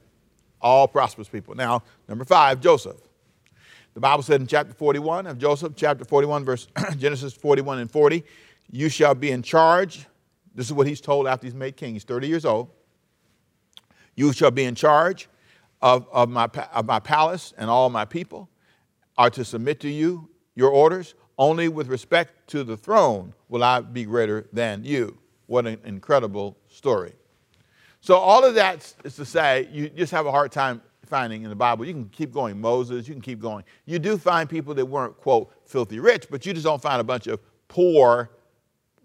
All 0.61 0.87
prosperous 0.87 1.29
people. 1.29 1.55
Now, 1.55 1.83
number 2.07 2.27
five, 2.27 2.61
Joseph. 2.61 2.99
The 3.95 4.01
Bible 4.01 4.23
said 4.23 4.41
in 4.41 4.47
chapter 4.47 4.75
41 4.75 5.27
of 5.27 5.39
Joseph, 5.39 5.73
chapter 5.75 6.05
41, 6.05 6.45
verse 6.45 6.69
Genesis 6.99 7.33
41 7.33 7.79
and 7.79 7.91
40, 7.91 8.23
you 8.71 8.89
shall 8.89 9.15
be 9.15 9.31
in 9.31 9.43
charge. 9.43 10.07
This 10.55 10.67
is 10.67 10.73
what 10.75 10.87
he's 10.87 11.01
told 11.01 11.27
after 11.27 11.47
he's 11.47 11.55
made 11.55 11.77
king. 11.77 11.95
He's 11.95 12.05
30 12.05 12.29
years 12.29 12.45
old. 12.45 12.69
You 14.15 14.33
shall 14.33 14.51
be 14.51 14.65
in 14.65 14.75
charge 14.75 15.29
of, 15.83 16.07
of, 16.13 16.29
my, 16.29 16.49
of 16.73 16.87
my 16.87 17.01
palace, 17.01 17.55
and 17.57 17.71
all 17.71 17.91
my 17.91 18.05
people 18.05 18.49
are 19.17 19.31
to 19.31 19.45
submit 19.45 19.81
to 19.81 19.89
you 19.89 20.29
your 20.55 20.71
orders. 20.71 21.15
Only 21.39 21.69
with 21.69 21.89
respect 21.89 22.49
to 22.49 22.65
the 22.65 22.77
throne 22.77 23.33
will 23.49 23.65
I 23.65 23.81
be 23.81 24.05
greater 24.05 24.47
than 24.53 24.85
you. 24.85 25.19
What 25.47 25.67
an 25.67 25.79
incredible 25.85 26.57
story. 26.69 27.15
So, 28.03 28.17
all 28.17 28.45
of 28.45 28.55
that 28.55 28.95
is 29.05 29.17
to 29.17 29.25
say, 29.25 29.69
you 29.73 29.89
just 29.91 30.13
have 30.13 30.27
a 30.27 30.31
hard 30.31 30.53
time 30.53 30.81
finding 31.07 31.43
in 31.43 31.51
the 31.51 31.57
Bible. 31.57 31.85
You 31.85 31.93
can 31.93 32.09
keep 32.09 32.33
going, 32.33 32.61
Moses, 32.61 33.09
you 33.09 33.15
can 33.15 33.21
keep 33.21 33.41
going. 33.41 33.65
You 33.85 33.99
do 33.99 34.17
find 34.17 34.49
people 34.49 34.73
that 34.75 34.87
weren't, 34.87 35.17
quote, 35.19 35.53
filthy 35.67 35.99
rich, 35.99 36.27
but 36.31 36.47
you 36.47 36.53
just 36.53 36.65
don't 36.65 36.81
find 36.81 37.01
a 37.01 37.05
bunch 37.05 37.27
of 37.27 37.41
poor, 37.69 38.31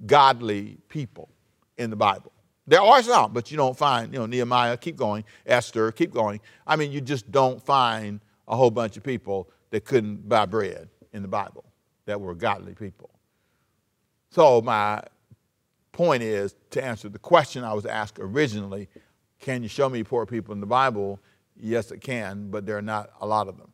godly 0.05 0.77
people 0.87 1.29
in 1.77 1.89
the 1.89 1.95
Bible. 1.95 2.31
There 2.67 2.81
are 2.81 3.03
some, 3.03 3.31
but 3.31 3.51
you 3.51 3.57
don't 3.57 3.77
find, 3.77 4.11
you 4.11 4.19
know, 4.19 4.25
Nehemiah, 4.25 4.77
keep 4.77 4.95
going, 4.95 5.23
Esther, 5.45 5.91
keep 5.91 6.11
going. 6.11 6.39
I 6.65 6.75
mean, 6.75 6.91
you 6.91 6.99
just 6.99 7.31
don't 7.31 7.61
find 7.63 8.19
a 8.47 8.55
whole 8.55 8.71
bunch 8.71 8.97
of 8.97 9.03
people 9.03 9.49
that 9.69 9.85
couldn't 9.85 10.27
buy 10.27 10.45
bread 10.45 10.89
in 11.13 11.21
the 11.21 11.27
Bible 11.27 11.63
that 12.05 12.19
were 12.19 12.33
godly 12.33 12.73
people. 12.73 13.09
So, 14.31 14.61
my 14.61 15.03
point 15.91 16.23
is 16.23 16.55
to 16.71 16.83
answer 16.83 17.07
the 17.07 17.19
question 17.19 17.63
I 17.63 17.73
was 17.73 17.85
asked 17.85 18.19
originally 18.19 18.89
can 19.39 19.61
you 19.61 19.69
show 19.69 19.89
me 19.89 20.03
poor 20.03 20.25
people 20.25 20.53
in 20.53 20.59
the 20.59 20.65
Bible? 20.65 21.19
Yes, 21.55 21.91
it 21.91 22.01
can, 22.01 22.49
but 22.49 22.65
there 22.65 22.77
are 22.77 22.81
not 22.81 23.11
a 23.21 23.27
lot 23.27 23.47
of 23.47 23.57
them. 23.57 23.71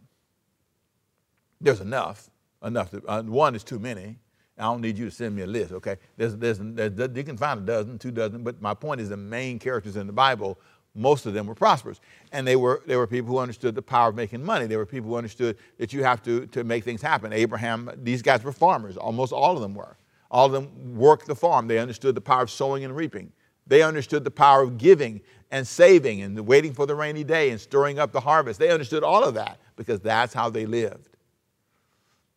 There's 1.60 1.82
enough. 1.82 2.30
Enough. 2.64 2.92
To, 2.92 3.04
uh, 3.08 3.24
one 3.24 3.56
is 3.56 3.64
too 3.64 3.80
many. 3.80 4.18
I 4.62 4.66
don't 4.66 4.82
need 4.82 4.98
you 4.98 5.06
to 5.06 5.12
send 5.12 5.36
me 5.36 5.42
a 5.42 5.48
list, 5.48 5.72
okay? 5.72 5.98
There's, 6.18 6.36
there's, 6.38 6.60
there's, 6.62 7.18
you 7.18 7.24
can 7.24 7.36
find 7.36 7.60
a 7.62 7.64
dozen, 7.64 7.98
two 7.98 8.12
dozen, 8.12 8.44
but 8.44 8.62
my 8.62 8.76
point 8.76 9.02
is 9.02 9.10
the 9.10 9.18
main 9.18 9.58
characters 9.58 9.96
in 9.96 10.06
the 10.06 10.14
Bible, 10.14 10.58
most 10.94 11.26
of 11.26 11.34
them 11.34 11.48
were 11.48 11.56
prosperous. 11.56 12.00
And 12.32 12.46
they 12.46 12.56
were, 12.56 12.84
they 12.86 12.96
were 12.96 13.08
people 13.08 13.32
who 13.32 13.40
understood 13.40 13.74
the 13.74 13.82
power 13.82 14.10
of 14.10 14.16
making 14.16 14.44
money. 14.44 14.68
They 14.68 14.78
were 14.78 14.86
people 14.86 15.10
who 15.10 15.16
understood 15.16 15.58
that 15.80 15.94
you 15.94 16.04
have 16.04 16.22
to, 16.24 16.46
to 16.48 16.64
make 16.64 16.84
things 16.84 17.02
happen. 17.02 17.34
Abraham, 17.34 17.90
these 18.04 18.22
guys 18.22 18.44
were 18.44 18.52
farmers. 18.52 18.98
Almost 18.98 19.34
all 19.34 19.56
of 19.56 19.62
them 19.62 19.74
were. 19.74 19.98
All 20.30 20.46
of 20.46 20.52
them 20.52 20.96
worked 20.96 21.26
the 21.26 21.36
farm. 21.36 21.68
They 21.68 21.80
understood 21.80 22.14
the 22.14 22.22
power 22.22 22.44
of 22.44 22.52
sowing 22.52 22.84
and 22.84 22.96
reaping. 22.96 23.32
They 23.66 23.82
understood 23.82 24.24
the 24.24 24.32
power 24.32 24.62
of 24.62 24.78
giving 24.78 25.22
and 25.50 25.68
saving 25.68 26.22
and 26.22 26.40
waiting 26.46 26.74
for 26.74 26.86
the 26.86 26.96
rainy 26.96 27.24
day 27.24 27.50
and 27.50 27.60
stirring 27.60 27.98
up 27.98 28.12
the 28.12 28.20
harvest. 28.20 28.60
They 28.60 28.70
understood 28.70 29.04
all 29.04 29.24
of 29.24 29.34
that 29.36 29.60
because 29.76 30.00
that's 30.00 30.34
how 30.34 30.50
they 30.50 30.66
lived. 30.66 31.10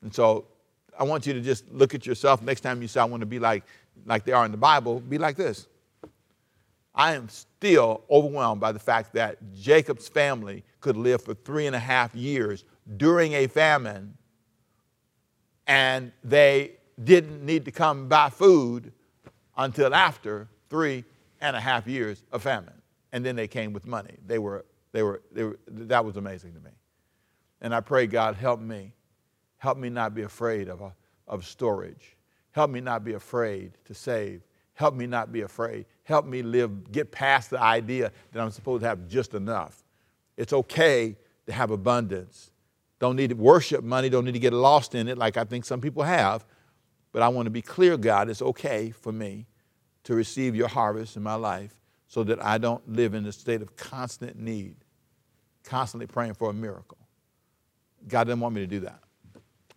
And 0.02 0.14
so 0.14 0.46
I 0.98 1.04
want 1.04 1.26
you 1.26 1.32
to 1.32 1.40
just 1.40 1.70
look 1.72 1.94
at 1.94 2.06
yourself 2.06 2.42
next 2.42 2.60
time 2.60 2.80
you 2.82 2.88
say, 2.88 3.00
I 3.00 3.04
want 3.04 3.20
to 3.20 3.26
be 3.26 3.38
like, 3.38 3.64
like 4.06 4.24
they 4.24 4.32
are 4.32 4.44
in 4.44 4.50
the 4.50 4.56
Bible, 4.56 5.00
be 5.00 5.18
like 5.18 5.36
this. 5.36 5.66
I 6.94 7.14
am 7.14 7.28
still 7.28 8.02
overwhelmed 8.08 8.60
by 8.60 8.72
the 8.72 8.78
fact 8.78 9.14
that 9.14 9.38
Jacob's 9.52 10.08
family 10.08 10.62
could 10.80 10.96
live 10.96 11.22
for 11.22 11.34
three 11.34 11.66
and 11.66 11.74
a 11.74 11.80
half 11.80 12.14
years 12.14 12.64
during 12.96 13.32
a 13.32 13.46
famine 13.48 14.16
and 15.66 16.12
they 16.22 16.72
didn't 17.02 17.44
need 17.44 17.64
to 17.64 17.72
come 17.72 18.08
buy 18.08 18.30
food 18.30 18.92
until 19.56 19.94
after 19.94 20.48
three 20.68 21.04
and 21.40 21.56
a 21.56 21.60
half 21.60 21.86
years 21.86 22.22
of 22.32 22.42
famine. 22.42 22.74
And 23.12 23.24
then 23.24 23.34
they 23.34 23.48
came 23.48 23.72
with 23.72 23.86
money. 23.86 24.16
They 24.26 24.38
were, 24.38 24.64
they 24.92 25.02
were, 25.02 25.22
they 25.32 25.44
were, 25.44 25.58
that 25.68 26.04
was 26.04 26.16
amazing 26.16 26.54
to 26.54 26.60
me. 26.60 26.70
And 27.60 27.74
I 27.74 27.80
pray, 27.80 28.06
God, 28.06 28.36
help 28.36 28.60
me 28.60 28.92
Help 29.64 29.78
me 29.78 29.88
not 29.88 30.14
be 30.14 30.20
afraid 30.20 30.68
of, 30.68 30.82
a, 30.82 30.94
of 31.26 31.46
storage. 31.46 32.18
Help 32.50 32.70
me 32.70 32.82
not 32.82 33.02
be 33.02 33.14
afraid 33.14 33.72
to 33.86 33.94
save. 33.94 34.42
Help 34.74 34.94
me 34.94 35.06
not 35.06 35.32
be 35.32 35.40
afraid. 35.40 35.86
Help 36.02 36.26
me 36.26 36.42
live, 36.42 36.92
get 36.92 37.10
past 37.10 37.48
the 37.48 37.58
idea 37.58 38.12
that 38.32 38.42
I'm 38.42 38.50
supposed 38.50 38.82
to 38.82 38.88
have 38.88 39.08
just 39.08 39.32
enough. 39.32 39.82
It's 40.36 40.52
okay 40.52 41.16
to 41.46 41.52
have 41.54 41.70
abundance. 41.70 42.50
Don't 42.98 43.16
need 43.16 43.30
to 43.30 43.36
worship 43.36 43.82
money, 43.82 44.10
don't 44.10 44.26
need 44.26 44.32
to 44.32 44.38
get 44.38 44.52
lost 44.52 44.94
in 44.94 45.08
it 45.08 45.16
like 45.16 45.38
I 45.38 45.44
think 45.44 45.64
some 45.64 45.80
people 45.80 46.02
have. 46.02 46.44
But 47.12 47.22
I 47.22 47.28
want 47.28 47.46
to 47.46 47.50
be 47.50 47.62
clear, 47.62 47.96
God, 47.96 48.28
it's 48.28 48.42
okay 48.42 48.90
for 48.90 49.12
me 49.12 49.46
to 50.02 50.14
receive 50.14 50.54
your 50.54 50.68
harvest 50.68 51.16
in 51.16 51.22
my 51.22 51.36
life 51.36 51.80
so 52.06 52.22
that 52.24 52.44
I 52.44 52.58
don't 52.58 52.86
live 52.86 53.14
in 53.14 53.24
a 53.24 53.32
state 53.32 53.62
of 53.62 53.76
constant 53.76 54.38
need, 54.38 54.76
constantly 55.62 56.06
praying 56.06 56.34
for 56.34 56.50
a 56.50 56.52
miracle. 56.52 56.98
God 58.06 58.24
didn't 58.24 58.40
want 58.40 58.54
me 58.54 58.60
to 58.60 58.66
do 58.66 58.80
that. 58.80 59.03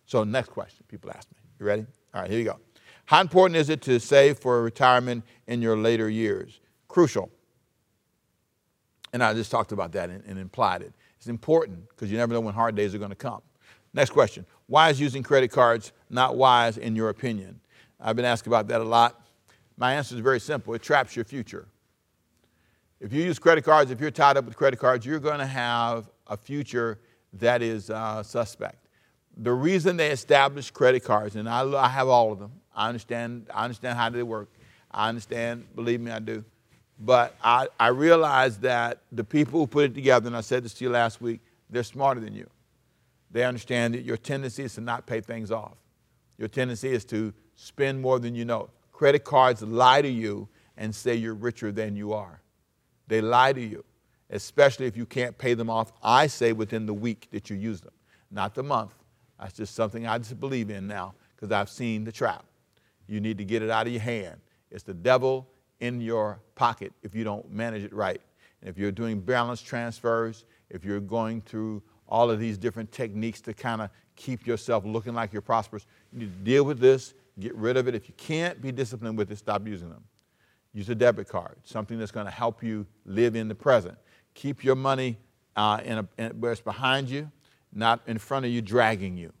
So, 0.08 0.24
next 0.24 0.48
question 0.48 0.86
people 0.88 1.10
ask 1.10 1.30
me. 1.30 1.36
You 1.60 1.66
ready? 1.66 1.86
All 2.14 2.22
right, 2.22 2.30
here 2.30 2.38
you 2.38 2.46
go. 2.46 2.58
How 3.04 3.20
important 3.20 3.58
is 3.58 3.68
it 3.68 3.82
to 3.82 4.00
save 4.00 4.38
for 4.38 4.62
retirement 4.62 5.22
in 5.46 5.60
your 5.60 5.76
later 5.76 6.08
years? 6.08 6.60
Crucial. 6.88 7.30
And 9.12 9.22
I 9.22 9.34
just 9.34 9.50
talked 9.50 9.70
about 9.70 9.92
that 9.92 10.08
and, 10.08 10.24
and 10.24 10.38
implied 10.38 10.80
it. 10.80 10.94
It's 11.18 11.26
important 11.26 11.86
because 11.90 12.10
you 12.10 12.16
never 12.16 12.32
know 12.32 12.40
when 12.40 12.54
hard 12.54 12.74
days 12.74 12.94
are 12.94 12.98
going 12.98 13.10
to 13.10 13.16
come. 13.16 13.42
Next 13.92 14.10
question 14.10 14.46
Why 14.66 14.88
is 14.88 14.98
using 14.98 15.22
credit 15.22 15.50
cards 15.50 15.92
not 16.08 16.36
wise 16.36 16.78
in 16.78 16.96
your 16.96 17.10
opinion? 17.10 17.60
I've 18.00 18.16
been 18.16 18.24
asked 18.24 18.46
about 18.46 18.66
that 18.68 18.80
a 18.80 18.84
lot. 18.84 19.20
My 19.76 19.92
answer 19.92 20.14
is 20.14 20.22
very 20.22 20.40
simple 20.40 20.72
it 20.72 20.80
traps 20.80 21.16
your 21.16 21.26
future. 21.26 21.68
If 22.98 23.12
you 23.12 23.22
use 23.22 23.38
credit 23.38 23.62
cards, 23.62 23.90
if 23.90 24.00
you're 24.00 24.10
tied 24.10 24.38
up 24.38 24.46
with 24.46 24.56
credit 24.56 24.78
cards, 24.78 25.04
you're 25.04 25.20
going 25.20 25.38
to 25.38 25.46
have 25.46 26.08
a 26.28 26.36
future 26.36 26.98
that 27.34 27.60
is 27.60 27.90
uh, 27.90 28.22
suspect 28.22 28.87
the 29.38 29.52
reason 29.52 29.96
they 29.96 30.10
established 30.10 30.74
credit 30.74 31.04
cards, 31.04 31.36
and 31.36 31.48
I, 31.48 31.62
I 31.72 31.88
have 31.88 32.08
all 32.08 32.32
of 32.32 32.40
them. 32.40 32.52
I 32.74 32.88
understand, 32.88 33.46
I 33.54 33.64
understand 33.64 33.96
how 33.96 34.10
they 34.10 34.22
work. 34.22 34.48
I 34.90 35.08
understand, 35.08 35.66
believe 35.74 36.00
me, 36.00 36.10
I 36.10 36.18
do. 36.18 36.44
But 36.98 37.36
I, 37.42 37.68
I 37.78 37.88
realize 37.88 38.58
that 38.58 39.02
the 39.12 39.22
people 39.22 39.60
who 39.60 39.66
put 39.66 39.84
it 39.84 39.94
together, 39.94 40.26
and 40.26 40.36
I 40.36 40.40
said 40.40 40.64
this 40.64 40.74
to 40.74 40.84
you 40.84 40.90
last 40.90 41.20
week, 41.20 41.40
they're 41.70 41.84
smarter 41.84 42.20
than 42.20 42.34
you. 42.34 42.48
They 43.30 43.44
understand 43.44 43.94
that 43.94 44.02
your 44.02 44.16
tendency 44.16 44.64
is 44.64 44.74
to 44.74 44.80
not 44.80 45.06
pay 45.06 45.20
things 45.20 45.52
off. 45.52 45.76
Your 46.38 46.48
tendency 46.48 46.88
is 46.88 47.04
to 47.06 47.32
spend 47.54 48.00
more 48.00 48.18
than 48.18 48.34
you 48.34 48.44
know. 48.44 48.70
Credit 48.92 49.22
cards 49.22 49.62
lie 49.62 50.02
to 50.02 50.08
you 50.08 50.48
and 50.76 50.94
say 50.94 51.14
you're 51.14 51.34
richer 51.34 51.70
than 51.70 51.94
you 51.94 52.12
are. 52.12 52.40
They 53.06 53.20
lie 53.20 53.52
to 53.52 53.60
you, 53.60 53.84
especially 54.30 54.86
if 54.86 54.96
you 54.96 55.06
can't 55.06 55.36
pay 55.36 55.54
them 55.54 55.70
off, 55.70 55.92
I 56.02 56.26
say 56.26 56.52
within 56.52 56.86
the 56.86 56.94
week 56.94 57.28
that 57.32 57.50
you 57.50 57.56
use 57.56 57.80
them, 57.80 57.92
not 58.30 58.54
the 58.54 58.62
month, 58.62 58.94
that's 59.40 59.54
just 59.54 59.74
something 59.74 60.06
I 60.06 60.18
just 60.18 60.38
believe 60.40 60.70
in 60.70 60.86
now 60.86 61.14
because 61.34 61.52
I've 61.52 61.70
seen 61.70 62.04
the 62.04 62.12
trap. 62.12 62.44
You 63.06 63.20
need 63.20 63.38
to 63.38 63.44
get 63.44 63.62
it 63.62 63.70
out 63.70 63.86
of 63.86 63.92
your 63.92 64.02
hand. 64.02 64.40
It's 64.70 64.82
the 64.82 64.94
devil 64.94 65.48
in 65.80 66.00
your 66.00 66.40
pocket 66.54 66.92
if 67.02 67.14
you 67.14 67.24
don't 67.24 67.50
manage 67.50 67.84
it 67.84 67.92
right. 67.92 68.20
And 68.60 68.68
if 68.68 68.76
you're 68.76 68.92
doing 68.92 69.20
balance 69.20 69.62
transfers, 69.62 70.44
if 70.70 70.84
you're 70.84 71.00
going 71.00 71.40
through 71.40 71.82
all 72.08 72.30
of 72.30 72.40
these 72.40 72.58
different 72.58 72.90
techniques 72.90 73.40
to 73.42 73.54
kind 73.54 73.80
of 73.80 73.90
keep 74.16 74.46
yourself 74.46 74.84
looking 74.84 75.14
like 75.14 75.32
you're 75.32 75.42
prosperous, 75.42 75.86
you 76.12 76.20
need 76.20 76.32
to 76.32 76.44
deal 76.44 76.64
with 76.64 76.80
this, 76.80 77.14
get 77.38 77.54
rid 77.54 77.76
of 77.76 77.86
it. 77.86 77.94
If 77.94 78.08
you 78.08 78.14
can't 78.16 78.60
be 78.60 78.72
disciplined 78.72 79.16
with 79.16 79.30
it, 79.30 79.38
stop 79.38 79.66
using 79.66 79.88
them. 79.90 80.02
Use 80.74 80.88
a 80.88 80.94
debit 80.94 81.28
card, 81.28 81.56
something 81.64 81.98
that's 81.98 82.10
going 82.10 82.26
to 82.26 82.32
help 82.32 82.62
you 82.62 82.86
live 83.06 83.36
in 83.36 83.48
the 83.48 83.54
present. 83.54 83.96
Keep 84.34 84.64
your 84.64 84.74
money 84.74 85.16
uh, 85.56 85.80
in 85.84 85.98
a, 85.98 86.08
in, 86.18 86.40
where 86.40 86.52
it's 86.52 86.60
behind 86.60 87.08
you 87.08 87.30
not 87.72 88.00
in 88.06 88.18
front 88.18 88.46
of 88.46 88.50
you 88.50 88.62
dragging 88.62 89.16
you. 89.16 89.32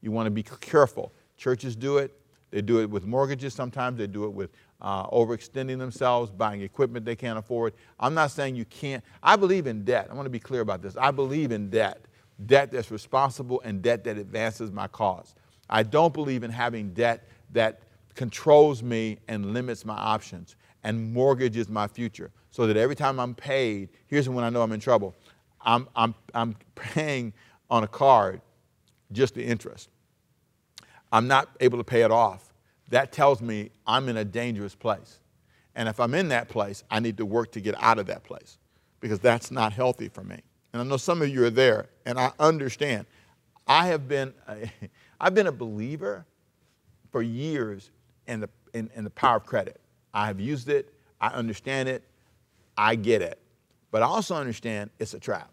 You 0.00 0.12
want 0.12 0.26
to 0.26 0.30
be 0.30 0.42
careful. 0.42 1.12
Churches 1.36 1.76
do 1.76 1.98
it. 1.98 2.12
They 2.50 2.62
do 2.62 2.80
it 2.80 2.88
with 2.88 3.04
mortgages 3.04 3.54
sometimes. 3.54 3.98
They 3.98 4.06
do 4.06 4.24
it 4.24 4.32
with 4.32 4.50
uh, 4.80 5.06
overextending 5.08 5.78
themselves, 5.78 6.30
buying 6.30 6.62
equipment 6.62 7.04
they 7.04 7.16
can't 7.16 7.38
afford. 7.38 7.74
I'm 7.98 8.14
not 8.14 8.30
saying 8.30 8.56
you 8.56 8.64
can't. 8.66 9.02
I 9.22 9.36
believe 9.36 9.66
in 9.66 9.84
debt. 9.84 10.08
I 10.10 10.14
want 10.14 10.26
to 10.26 10.30
be 10.30 10.38
clear 10.38 10.60
about 10.60 10.82
this. 10.82 10.96
I 10.96 11.10
believe 11.10 11.52
in 11.52 11.70
debt. 11.70 12.06
Debt 12.44 12.70
that's 12.70 12.90
responsible 12.90 13.60
and 13.62 13.82
debt 13.82 14.04
that 14.04 14.18
advances 14.18 14.70
my 14.70 14.86
cause. 14.88 15.34
I 15.68 15.82
don't 15.82 16.12
believe 16.12 16.42
in 16.42 16.50
having 16.50 16.92
debt 16.92 17.28
that 17.52 17.80
controls 18.14 18.82
me 18.82 19.18
and 19.28 19.52
limits 19.52 19.84
my 19.84 19.96
options 19.96 20.56
and 20.84 21.12
mortgages 21.12 21.68
my 21.68 21.88
future. 21.88 22.30
So 22.50 22.66
that 22.66 22.76
every 22.76 22.96
time 22.96 23.18
I'm 23.18 23.34
paid, 23.34 23.90
here's 24.06 24.28
when 24.28 24.44
I 24.44 24.50
know 24.50 24.62
I'm 24.62 24.72
in 24.72 24.80
trouble. 24.80 25.14
I'm, 25.60 25.88
I'm, 25.96 26.14
I'm 26.34 26.56
paying 26.74 27.32
on 27.70 27.84
a 27.84 27.88
card 27.88 28.40
just 29.12 29.34
the 29.34 29.44
interest. 29.44 29.88
I'm 31.12 31.28
not 31.28 31.48
able 31.60 31.78
to 31.78 31.84
pay 31.84 32.02
it 32.02 32.10
off. 32.10 32.52
That 32.88 33.12
tells 33.12 33.40
me 33.40 33.70
I'm 33.86 34.08
in 34.08 34.16
a 34.16 34.24
dangerous 34.24 34.74
place. 34.74 35.20
And 35.74 35.88
if 35.88 36.00
I'm 36.00 36.14
in 36.14 36.28
that 36.28 36.48
place, 36.48 36.84
I 36.90 37.00
need 37.00 37.16
to 37.18 37.26
work 37.26 37.52
to 37.52 37.60
get 37.60 37.74
out 37.78 37.98
of 37.98 38.06
that 38.06 38.24
place 38.24 38.58
because 39.00 39.20
that's 39.20 39.50
not 39.50 39.72
healthy 39.72 40.08
for 40.08 40.24
me. 40.24 40.40
And 40.72 40.82
I 40.82 40.84
know 40.84 40.96
some 40.96 41.22
of 41.22 41.28
you 41.28 41.44
are 41.44 41.50
there, 41.50 41.88
and 42.04 42.18
I 42.18 42.32
understand. 42.38 43.06
I 43.66 43.86
have 43.88 44.08
been, 44.08 44.32
a, 44.48 44.70
I've 45.20 45.34
been 45.34 45.46
a 45.46 45.52
believer 45.52 46.26
for 47.10 47.22
years 47.22 47.90
in 48.26 48.40
the, 48.40 48.48
in, 48.74 48.90
in 48.94 49.04
the 49.04 49.10
power 49.10 49.36
of 49.36 49.46
credit. 49.46 49.80
I 50.12 50.26
have 50.26 50.40
used 50.40 50.68
it, 50.68 50.92
I 51.20 51.28
understand 51.28 51.88
it, 51.88 52.02
I 52.76 52.94
get 52.94 53.22
it. 53.22 53.38
But 53.90 54.02
I 54.02 54.06
also 54.06 54.34
understand 54.34 54.90
it's 54.98 55.14
a 55.14 55.20
trap. 55.20 55.50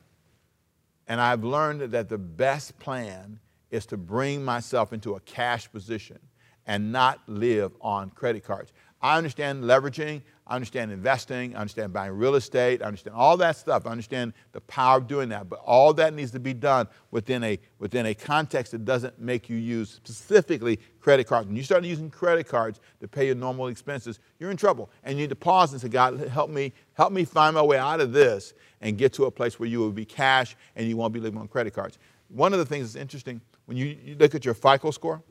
And 1.08 1.20
I've 1.20 1.44
learned 1.44 1.82
that 1.92 2.10
the 2.10 2.18
best 2.18 2.78
plan 2.80 3.40
is 3.72 3.86
to 3.88 3.98
bring 3.98 4.44
myself 4.44 4.94
into 4.94 5.16
a 5.16 5.20
cash 5.22 5.72
position 5.72 6.20
and 6.66 6.92
not 6.92 7.20
live 7.28 7.74
on 7.82 8.10
credit 8.12 8.44
cards. 8.44 8.72
I 9.04 9.18
understand 9.18 9.66
leveraging, 9.66 10.22
I 10.48 10.56
understand 10.56 10.90
investing, 10.90 11.58
I 11.58 11.60
understand 11.60 11.92
buying 11.92 12.14
real 12.14 12.36
estate, 12.36 12.82
I 12.82 12.86
understand 12.86 13.18
all 13.18 13.36
that 13.36 13.58
stuff. 13.58 13.86
I 13.86 13.90
understand 13.90 14.32
the 14.54 14.62
power 14.62 14.98
of 14.98 15.08
doing 15.08 15.28
that. 15.30 15.50
But 15.50 15.60
all 15.60 15.94
that 15.96 16.14
needs 16.14 16.32
to 16.32 16.40
be 16.40 16.54
done 16.54 16.88
within 17.12 17.44
a, 17.44 17.60
within 17.80 18.06
a 18.06 18.14
context 18.14 18.72
that 18.72 18.86
doesn't 18.86 19.20
make 19.20 19.50
you 19.50 19.58
use 19.58 19.90
specifically 19.90 20.80
credit 21.02 21.28
cards. 21.28 21.48
When 21.48 21.58
you 21.58 21.64
start 21.64 21.84
using 21.84 22.10
credit 22.10 22.48
cards 22.48 22.80
to 23.02 23.08
pay 23.10 23.26
your 23.26 23.36
normal 23.36 23.68
expenses, 23.68 24.22
you're 24.40 24.52
in 24.52 24.58
trouble. 24.58 24.90
And 25.04 25.18
you 25.18 25.24
need 25.24 25.32
to 25.32 25.36
pause 25.36 25.74
and 25.74 25.82
say, 25.82 25.90
God, 25.90 26.18
help 26.30 26.50
me, 26.50 26.72
help 26.94 27.12
me 27.12 27.26
find 27.26 27.56
my 27.56 27.62
way 27.62 27.78
out 27.78 28.00
of 28.00 28.14
this 28.14 28.54
and 28.80 28.98
get 28.98 29.12
to 29.14 29.26
a 29.26 29.32
place 29.32 29.60
where 29.60 29.68
you 29.68 29.80
will 29.80 29.92
be 29.92 30.06
cash 30.06 30.56
and 30.78 30.88
you 30.88 30.96
won't 30.96 31.14
be 31.14 31.20
living 31.20 31.42
on 31.42 31.50
credit 31.50 31.74
cards. 31.74 32.00
One 32.30 32.54
of 32.54 32.60
the 32.60 32.66
things 32.66 32.94
that's 32.94 33.02
interesting, 33.02 33.42
when 33.66 33.76
you, 33.76 33.98
you 34.02 34.16
look 34.16 34.34
at 34.34 34.46
your 34.46 34.54
FICO 34.54 34.92
score, 34.92 35.22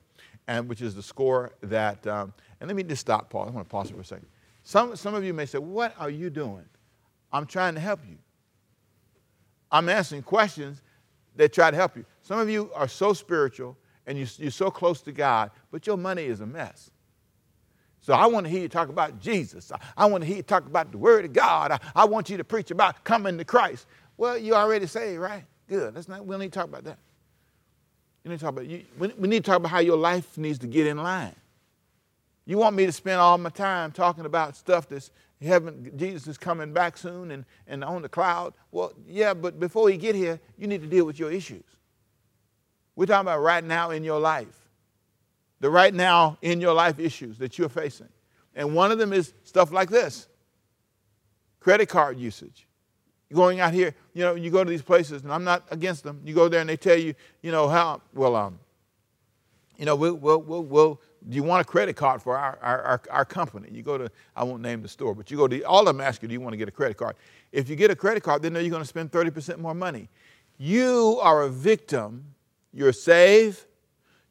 and 0.48 0.68
which 0.68 0.82
is 0.82 0.94
the 0.94 1.02
score 1.02 1.52
that, 1.62 2.06
um, 2.06 2.32
and 2.62 2.68
let 2.68 2.76
me 2.76 2.84
just 2.84 3.00
stop, 3.00 3.28
Paul. 3.28 3.48
I 3.48 3.50
want 3.50 3.68
to 3.68 3.70
pause 3.70 3.90
for 3.90 4.00
a 4.00 4.04
second. 4.04 4.28
Some, 4.62 4.94
some 4.94 5.16
of 5.16 5.24
you 5.24 5.34
may 5.34 5.46
say, 5.46 5.58
What 5.58 5.96
are 5.98 6.08
you 6.08 6.30
doing? 6.30 6.64
I'm 7.32 7.44
trying 7.44 7.74
to 7.74 7.80
help 7.80 7.98
you. 8.08 8.16
I'm 9.72 9.88
answering 9.88 10.22
questions 10.22 10.80
that 11.34 11.52
try 11.52 11.72
to 11.72 11.76
help 11.76 11.96
you. 11.96 12.04
Some 12.20 12.38
of 12.38 12.48
you 12.48 12.70
are 12.72 12.86
so 12.86 13.14
spiritual 13.14 13.76
and 14.06 14.16
you, 14.16 14.28
you're 14.36 14.52
so 14.52 14.70
close 14.70 15.00
to 15.02 15.12
God, 15.12 15.50
but 15.72 15.88
your 15.88 15.96
money 15.96 16.22
is 16.22 16.38
a 16.38 16.46
mess. 16.46 16.92
So 18.00 18.12
I 18.12 18.26
want 18.26 18.46
to 18.46 18.50
hear 18.50 18.60
you 18.60 18.68
talk 18.68 18.90
about 18.90 19.18
Jesus. 19.18 19.72
I, 19.72 19.80
I 19.96 20.06
want 20.06 20.22
to 20.22 20.28
hear 20.28 20.36
you 20.36 20.42
talk 20.44 20.64
about 20.64 20.92
the 20.92 20.98
Word 20.98 21.24
of 21.24 21.32
God. 21.32 21.72
I, 21.72 21.80
I, 21.96 22.04
want 22.04 22.30
you 22.30 22.36
to 22.36 22.44
preach 22.44 22.70
about 22.70 23.02
coming 23.02 23.38
to 23.38 23.44
Christ. 23.44 23.86
Well, 24.16 24.38
you 24.38 24.54
already 24.54 24.86
say, 24.86 25.18
right? 25.18 25.42
Good. 25.68 25.96
Let's 25.96 26.06
not, 26.06 26.24
we 26.24 26.32
don't 26.32 26.40
need 26.40 26.52
to 26.52 26.58
talk 26.60 26.68
about 26.68 26.84
that. 26.84 26.98
You 28.22 28.30
need 28.30 28.38
to 28.38 28.44
talk 28.44 28.52
about, 28.52 28.66
you, 28.66 28.84
we, 28.98 29.08
we 29.18 29.26
need 29.26 29.44
to 29.44 29.50
talk 29.50 29.56
about 29.56 29.70
how 29.72 29.80
your 29.80 29.96
life 29.96 30.38
needs 30.38 30.60
to 30.60 30.68
get 30.68 30.86
in 30.86 30.98
line. 30.98 31.34
You 32.44 32.58
want 32.58 32.76
me 32.76 32.86
to 32.86 32.92
spend 32.92 33.20
all 33.20 33.38
my 33.38 33.50
time 33.50 33.92
talking 33.92 34.24
about 34.24 34.56
stuff 34.56 34.88
that's 34.88 35.10
heaven, 35.40 35.92
Jesus 35.96 36.26
is 36.26 36.38
coming 36.38 36.72
back 36.72 36.96
soon 36.96 37.30
and, 37.30 37.44
and 37.66 37.84
on 37.84 38.02
the 38.02 38.08
cloud. 38.08 38.54
Well, 38.70 38.92
yeah, 39.06 39.34
but 39.34 39.58
before 39.60 39.90
you 39.90 39.96
get 39.96 40.14
here, 40.14 40.40
you 40.56 40.66
need 40.66 40.82
to 40.82 40.86
deal 40.86 41.04
with 41.04 41.18
your 41.18 41.30
issues. 41.30 41.64
We're 42.94 43.06
talking 43.06 43.22
about 43.26 43.40
right 43.40 43.64
now 43.64 43.90
in 43.90 44.04
your 44.04 44.20
life 44.20 44.62
the 45.62 45.70
right 45.70 45.94
now 45.94 46.36
in 46.42 46.60
your 46.60 46.74
life 46.74 46.98
issues 46.98 47.38
that 47.38 47.56
you're 47.56 47.68
facing. 47.68 48.08
And 48.54 48.74
one 48.74 48.90
of 48.90 48.98
them 48.98 49.12
is 49.12 49.32
stuff 49.44 49.72
like 49.72 49.88
this 49.88 50.28
credit 51.60 51.88
card 51.88 52.18
usage. 52.18 52.66
Going 53.32 53.60
out 53.60 53.72
here, 53.72 53.94
you 54.12 54.22
know, 54.22 54.34
you 54.34 54.50
go 54.50 54.62
to 54.62 54.68
these 54.68 54.82
places, 54.82 55.22
and 55.22 55.32
I'm 55.32 55.44
not 55.44 55.64
against 55.70 56.02
them. 56.02 56.20
You 56.24 56.34
go 56.34 56.48
there 56.48 56.60
and 56.60 56.68
they 56.68 56.76
tell 56.76 56.98
you, 56.98 57.14
you 57.40 57.50
know, 57.50 57.68
how, 57.68 58.02
well, 58.12 58.36
um, 58.36 58.58
you 59.78 59.86
know, 59.86 59.96
we'll, 59.96 60.14
we'll, 60.16 60.42
we'll, 60.42 60.64
we'll 60.64 61.00
do 61.28 61.36
you 61.36 61.42
want 61.42 61.60
a 61.60 61.64
credit 61.64 61.94
card 61.94 62.20
for 62.20 62.36
our, 62.36 62.58
our, 62.62 62.82
our, 62.82 63.02
our, 63.10 63.24
company? 63.24 63.68
You 63.70 63.82
go 63.82 63.96
to, 63.96 64.10
I 64.34 64.44
won't 64.44 64.62
name 64.62 64.82
the 64.82 64.88
store, 64.88 65.14
but 65.14 65.30
you 65.30 65.36
go 65.36 65.46
to, 65.46 65.62
all 65.62 65.80
of 65.80 65.86
them 65.86 66.00
ask 66.00 66.22
you, 66.22 66.28
do 66.28 66.34
you 66.34 66.40
want 66.40 66.52
to 66.52 66.56
get 66.56 66.68
a 66.68 66.72
credit 66.72 66.96
card? 66.96 67.16
If 67.52 67.68
you 67.68 67.76
get 67.76 67.90
a 67.90 67.96
credit 67.96 68.22
card, 68.22 68.42
they 68.42 68.50
know 68.50 68.58
you're 68.58 68.70
going 68.70 68.82
to 68.82 68.88
spend 68.88 69.12
30% 69.12 69.58
more 69.58 69.74
money. 69.74 70.08
You 70.58 71.18
are 71.22 71.42
a 71.42 71.48
victim. 71.48 72.34
You're 72.72 72.92
saved, 72.92 73.64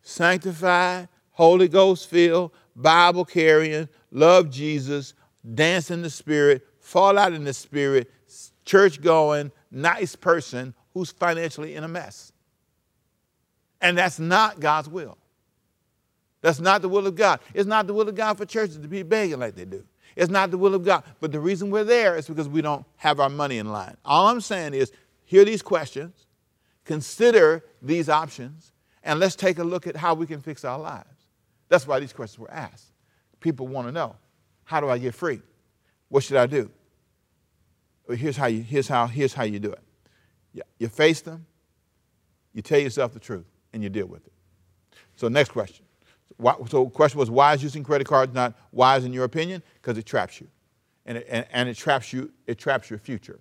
sanctified, 0.02 1.08
Holy 1.32 1.68
Ghost 1.68 2.10
filled, 2.10 2.52
Bible 2.76 3.26
carrying, 3.26 3.88
love 4.12 4.50
Jesus, 4.50 5.14
dance 5.54 5.92
in 5.92 6.02
the 6.02 6.10
Spirit, 6.10 6.68
fall 6.80 7.18
out 7.18 7.34
in 7.34 7.44
the 7.44 7.54
Spirit, 7.54 8.12
church 8.66 9.02
going, 9.02 9.52
nice 9.70 10.16
person 10.16 10.74
who's 10.94 11.12
financially 11.12 11.76
in 11.76 11.84
a 11.84 11.88
mess. 11.88 12.32
And 13.80 13.98
that's 13.98 14.20
not 14.20 14.60
God's 14.60 14.90
will. 14.90 15.18
That's 16.42 16.60
not 16.60 16.82
the 16.82 16.90
will 16.90 17.08
of 17.08 17.16
God. 17.16 17.40
It's 17.54 17.68
not 17.68 17.88
the 17.88 17.94
will 17.94 18.10
of 18.10 18.16
God 18.16 18.38
for 18.38 18.46
churches 18.46 18.78
to 18.78 18.88
be 18.88 19.04
begging 19.04 19.40
like 19.40 19.56
they 19.56 19.66
do. 19.66 19.84
It's 20.16 20.32
not 20.32 20.52
the 20.52 20.58
will 20.58 20.76
of 20.76 20.84
God. 20.84 21.04
But 21.20 21.32
the 21.32 21.40
reason 21.40 21.70
we're 21.70 21.84
there 21.84 22.18
is 22.18 22.28
because 22.28 22.50
we 22.50 22.62
don't 22.62 22.86
have 22.98 23.20
our 23.20 23.30
money 23.30 23.60
in 23.60 23.72
line. 23.72 23.96
All 24.04 24.28
I'm 24.28 24.42
saying 24.42 24.74
is 24.74 24.92
hear 25.24 25.46
these 25.46 25.62
questions, 25.62 26.26
consider 26.84 27.64
these 27.82 28.10
options, 28.10 28.72
and 29.04 29.20
let's 29.20 29.36
take 29.36 29.60
a 29.60 29.64
look 29.64 29.88
at 29.88 29.96
how 29.96 30.14
we 30.14 30.26
can 30.26 30.42
fix 30.42 30.66
our 30.66 30.80
lives. 30.80 31.08
That's 31.70 31.88
why 31.88 32.00
these 32.00 32.14
questions 32.14 32.40
were 32.40 32.52
asked. 32.52 32.88
People 33.40 33.68
want 33.68 33.88
to 33.88 33.92
know 33.92 34.16
how 34.64 34.80
do 34.80 34.90
I 34.90 34.98
get 34.98 35.16
free? 35.16 35.42
What 36.10 36.24
should 36.24 36.38
I 36.38 36.46
do? 36.46 36.70
Well, 38.08 38.18
here's, 38.18 38.36
how 38.36 38.48
you, 38.48 38.62
here's, 38.62 38.88
how, 38.88 39.08
here's 39.08 39.34
how 39.34 39.44
you 39.44 39.60
do 39.60 39.72
it 39.72 39.82
you, 40.54 40.62
you 40.80 40.88
face 40.90 41.22
them, 41.22 41.46
you 42.54 42.62
tell 42.62 42.80
yourself 42.80 43.14
the 43.14 43.20
truth, 43.20 43.46
and 43.74 43.82
you 43.82 43.90
deal 43.90 44.08
with 44.08 44.26
it. 44.28 44.34
So, 45.16 45.30
next 45.30 45.52
question. 45.52 45.86
So, 46.70 46.86
the 46.86 46.90
question 46.90 47.20
was 47.20 47.30
why 47.30 47.54
is 47.54 47.64
using 47.64 47.84
credit 47.84 48.08
cards 48.08 48.34
not 48.34 48.56
wise 48.72 49.06
in 49.06 49.14
your 49.14 49.25
opinion? 49.25 49.62
Because 49.75 49.98
it 49.98 50.06
traps 50.06 50.42
you. 50.42 50.48
And 51.06 51.18
it, 51.18 51.27
and, 51.30 51.46
and 51.51 51.70
it 51.70 51.75
traps 51.75 52.14
you, 52.14 52.32
it 52.48 52.58
traps 52.58 52.90
your 52.90 53.00
future. 53.00 53.40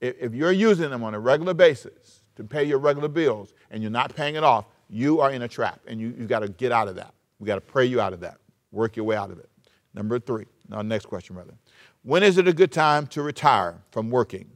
If, 0.00 0.16
if 0.18 0.34
you're 0.34 0.52
using 0.52 0.90
them 0.90 1.02
on 1.02 1.14
a 1.14 1.20
regular 1.20 1.54
basis 1.54 2.22
to 2.36 2.44
pay 2.44 2.64
your 2.64 2.78
regular 2.78 3.08
bills 3.08 3.52
and 3.70 3.82
you're 3.82 3.92
not 3.92 4.14
paying 4.14 4.36
it 4.36 4.44
off, 4.44 4.66
you 4.88 5.20
are 5.20 5.30
in 5.30 5.42
a 5.42 5.48
trap, 5.48 5.80
and 5.86 6.00
you, 6.00 6.14
you've 6.18 6.28
got 6.28 6.40
to 6.40 6.48
get 6.48 6.72
out 6.72 6.88
of 6.88 6.96
that. 6.96 7.14
We've 7.38 7.46
got 7.46 7.54
to 7.54 7.60
pray 7.60 7.86
you 7.86 8.00
out 8.00 8.12
of 8.12 8.20
that. 8.20 8.38
Work 8.72 8.96
your 8.96 9.04
way 9.04 9.16
out 9.16 9.30
of 9.30 9.38
it. 9.38 9.48
Number 9.94 10.18
three. 10.18 10.46
Now, 10.68 10.82
next 10.82 11.06
question, 11.06 11.34
brother. 11.34 11.54
When 12.02 12.22
is 12.22 12.38
it 12.38 12.48
a 12.48 12.52
good 12.52 12.72
time 12.72 13.06
to 13.08 13.22
retire 13.22 13.82
from 13.90 14.10
working? 14.10 14.50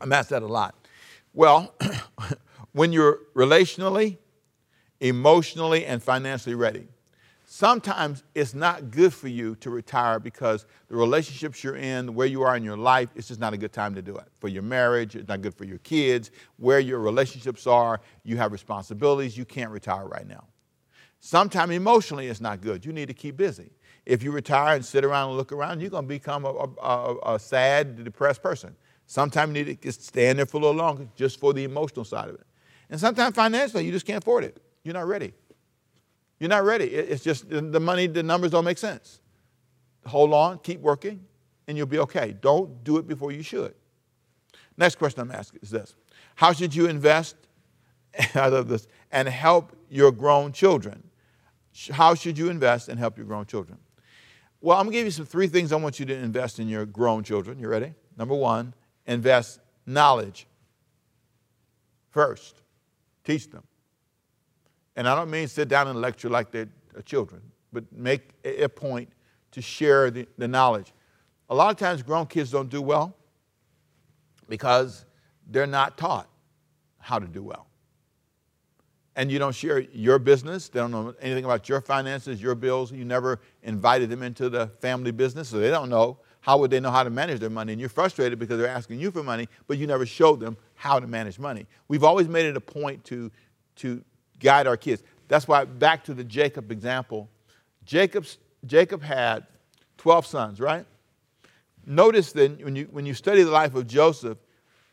I'm 0.00 0.12
asked 0.12 0.30
that 0.30 0.42
a 0.42 0.46
lot. 0.46 0.74
Well, 1.32 1.74
when 2.72 2.92
you're 2.92 3.20
relationally, 3.34 4.18
emotionally, 5.00 5.86
and 5.86 6.02
financially 6.02 6.54
ready 6.54 6.86
sometimes 7.52 8.22
it's 8.36 8.54
not 8.54 8.92
good 8.92 9.12
for 9.12 9.26
you 9.26 9.56
to 9.56 9.70
retire 9.70 10.20
because 10.20 10.66
the 10.88 10.94
relationships 10.94 11.64
you're 11.64 11.74
in, 11.74 12.14
where 12.14 12.28
you 12.28 12.42
are 12.42 12.56
in 12.56 12.62
your 12.62 12.76
life, 12.76 13.08
it's 13.16 13.26
just 13.26 13.40
not 13.40 13.52
a 13.52 13.56
good 13.56 13.72
time 13.72 13.92
to 13.92 14.00
do 14.00 14.16
it. 14.16 14.28
For 14.38 14.46
your 14.46 14.62
marriage, 14.62 15.16
it's 15.16 15.26
not 15.26 15.42
good 15.42 15.54
for 15.54 15.64
your 15.64 15.78
kids, 15.78 16.30
where 16.58 16.78
your 16.78 17.00
relationships 17.00 17.66
are, 17.66 18.00
you 18.22 18.36
have 18.36 18.52
responsibilities, 18.52 19.36
you 19.36 19.44
can't 19.44 19.72
retire 19.72 20.06
right 20.06 20.28
now. 20.28 20.44
Sometimes 21.18 21.72
emotionally 21.72 22.28
it's 22.28 22.40
not 22.40 22.60
good. 22.60 22.86
You 22.86 22.92
need 22.92 23.08
to 23.08 23.14
keep 23.14 23.36
busy. 23.36 23.72
If 24.06 24.22
you 24.22 24.30
retire 24.30 24.76
and 24.76 24.84
sit 24.84 25.04
around 25.04 25.30
and 25.30 25.36
look 25.36 25.50
around, 25.50 25.80
you're 25.80 25.90
going 25.90 26.04
to 26.04 26.08
become 26.08 26.44
a, 26.44 26.68
a, 26.80 27.34
a 27.34 27.38
sad, 27.38 28.04
depressed 28.04 28.44
person. 28.44 28.76
Sometimes 29.06 29.56
you 29.58 29.64
need 29.64 29.82
to 29.82 29.92
stand 29.92 30.38
there 30.38 30.46
for 30.46 30.58
a 30.58 30.60
little 30.60 30.76
longer 30.76 31.08
just 31.16 31.40
for 31.40 31.52
the 31.52 31.64
emotional 31.64 32.04
side 32.04 32.28
of 32.28 32.36
it. 32.36 32.46
And 32.88 33.00
sometimes 33.00 33.34
financially, 33.34 33.84
you 33.84 33.90
just 33.90 34.06
can't 34.06 34.22
afford 34.22 34.44
it. 34.44 34.62
You're 34.82 34.94
not 34.94 35.06
ready. 35.06 35.32
You're 36.38 36.48
not 36.48 36.64
ready. 36.64 36.86
It's 36.86 37.22
just 37.22 37.48
the 37.50 37.80
money, 37.80 38.06
the 38.06 38.22
numbers 38.22 38.50
don't 38.52 38.64
make 38.64 38.78
sense. 38.78 39.20
Hold 40.06 40.32
on, 40.32 40.58
keep 40.60 40.80
working, 40.80 41.24
and 41.68 41.76
you'll 41.76 41.86
be 41.86 41.98
okay. 41.98 42.34
Don't 42.40 42.82
do 42.82 42.96
it 42.96 43.06
before 43.06 43.32
you 43.32 43.42
should. 43.42 43.74
Next 44.76 44.96
question 44.96 45.20
I'm 45.20 45.30
asking 45.30 45.60
is 45.62 45.70
this 45.70 45.94
How 46.36 46.52
should 46.52 46.74
you 46.74 46.86
invest 46.86 47.36
out 48.34 48.54
of 48.54 48.68
this 48.68 48.88
and 49.12 49.28
help 49.28 49.76
your 49.90 50.10
grown 50.10 50.52
children? 50.52 51.02
How 51.92 52.14
should 52.14 52.36
you 52.38 52.48
invest 52.48 52.88
and 52.88 52.98
help 52.98 53.16
your 53.16 53.26
grown 53.26 53.46
children? 53.46 53.78
Well, 54.60 54.76
I'm 54.76 54.86
going 54.86 54.92
to 54.92 54.98
give 54.98 55.06
you 55.06 55.12
some 55.12 55.26
three 55.26 55.46
things 55.46 55.72
I 55.72 55.76
want 55.76 56.00
you 56.00 56.06
to 56.06 56.14
invest 56.14 56.58
in 56.58 56.68
your 56.68 56.84
grown 56.84 57.22
children. 57.22 57.58
You 57.58 57.68
ready? 57.68 57.94
Number 58.18 58.34
one, 58.34 58.74
invest 59.06 59.60
knowledge. 59.86 60.46
First, 62.10 62.60
teach 63.24 63.48
them. 63.50 63.62
And 64.96 65.08
I 65.08 65.14
don't 65.14 65.30
mean 65.30 65.48
sit 65.48 65.68
down 65.68 65.88
and 65.88 66.00
lecture 66.00 66.28
like 66.28 66.50
they're 66.50 66.68
uh, 66.96 67.02
children, 67.02 67.42
but 67.72 67.84
make 67.92 68.30
a 68.44 68.68
point 68.68 69.08
to 69.52 69.62
share 69.62 70.10
the, 70.10 70.26
the 70.38 70.48
knowledge. 70.48 70.92
A 71.48 71.54
lot 71.54 71.70
of 71.70 71.76
times, 71.76 72.02
grown 72.02 72.26
kids 72.26 72.50
don't 72.50 72.68
do 72.68 72.82
well 72.82 73.16
because 74.48 75.04
they're 75.48 75.66
not 75.66 75.96
taught 75.96 76.28
how 76.98 77.18
to 77.18 77.26
do 77.26 77.42
well. 77.42 77.66
And 79.16 79.30
you 79.30 79.38
don't 79.38 79.54
share 79.54 79.80
your 79.80 80.18
business, 80.18 80.68
they 80.68 80.80
don't 80.80 80.92
know 80.92 81.14
anything 81.20 81.44
about 81.44 81.68
your 81.68 81.80
finances, 81.80 82.40
your 82.40 82.54
bills. 82.54 82.92
You 82.92 83.04
never 83.04 83.40
invited 83.62 84.08
them 84.08 84.22
into 84.22 84.48
the 84.48 84.68
family 84.80 85.10
business, 85.10 85.48
so 85.48 85.58
they 85.58 85.70
don't 85.70 85.90
know. 85.90 86.18
How 86.40 86.56
would 86.58 86.70
they 86.70 86.80
know 86.80 86.90
how 86.90 87.02
to 87.02 87.10
manage 87.10 87.40
their 87.40 87.50
money? 87.50 87.72
And 87.72 87.80
you're 87.80 87.90
frustrated 87.90 88.38
because 88.38 88.58
they're 88.58 88.68
asking 88.68 88.98
you 88.98 89.10
for 89.10 89.22
money, 89.22 89.48
but 89.66 89.76
you 89.76 89.86
never 89.86 90.06
showed 90.06 90.40
them 90.40 90.56
how 90.74 90.98
to 90.98 91.06
manage 91.06 91.38
money. 91.38 91.66
We've 91.88 92.04
always 92.04 92.28
made 92.28 92.46
it 92.46 92.56
a 92.56 92.60
point 92.60 93.04
to, 93.06 93.30
to 93.76 94.02
guide 94.40 94.66
our 94.66 94.76
kids. 94.76 95.02
That's 95.28 95.46
why, 95.46 95.64
back 95.64 96.02
to 96.04 96.14
the 96.14 96.24
Jacob 96.24 96.72
example, 96.72 97.28
Jacob's, 97.84 98.38
Jacob 98.66 99.02
had 99.02 99.46
12 99.98 100.26
sons, 100.26 100.60
right? 100.60 100.84
Notice 101.86 102.32
that 102.32 102.64
when 102.64 102.74
you, 102.74 102.88
when 102.90 103.06
you 103.06 103.14
study 103.14 103.42
the 103.42 103.50
life 103.50 103.74
of 103.74 103.86
Joseph, 103.86 104.38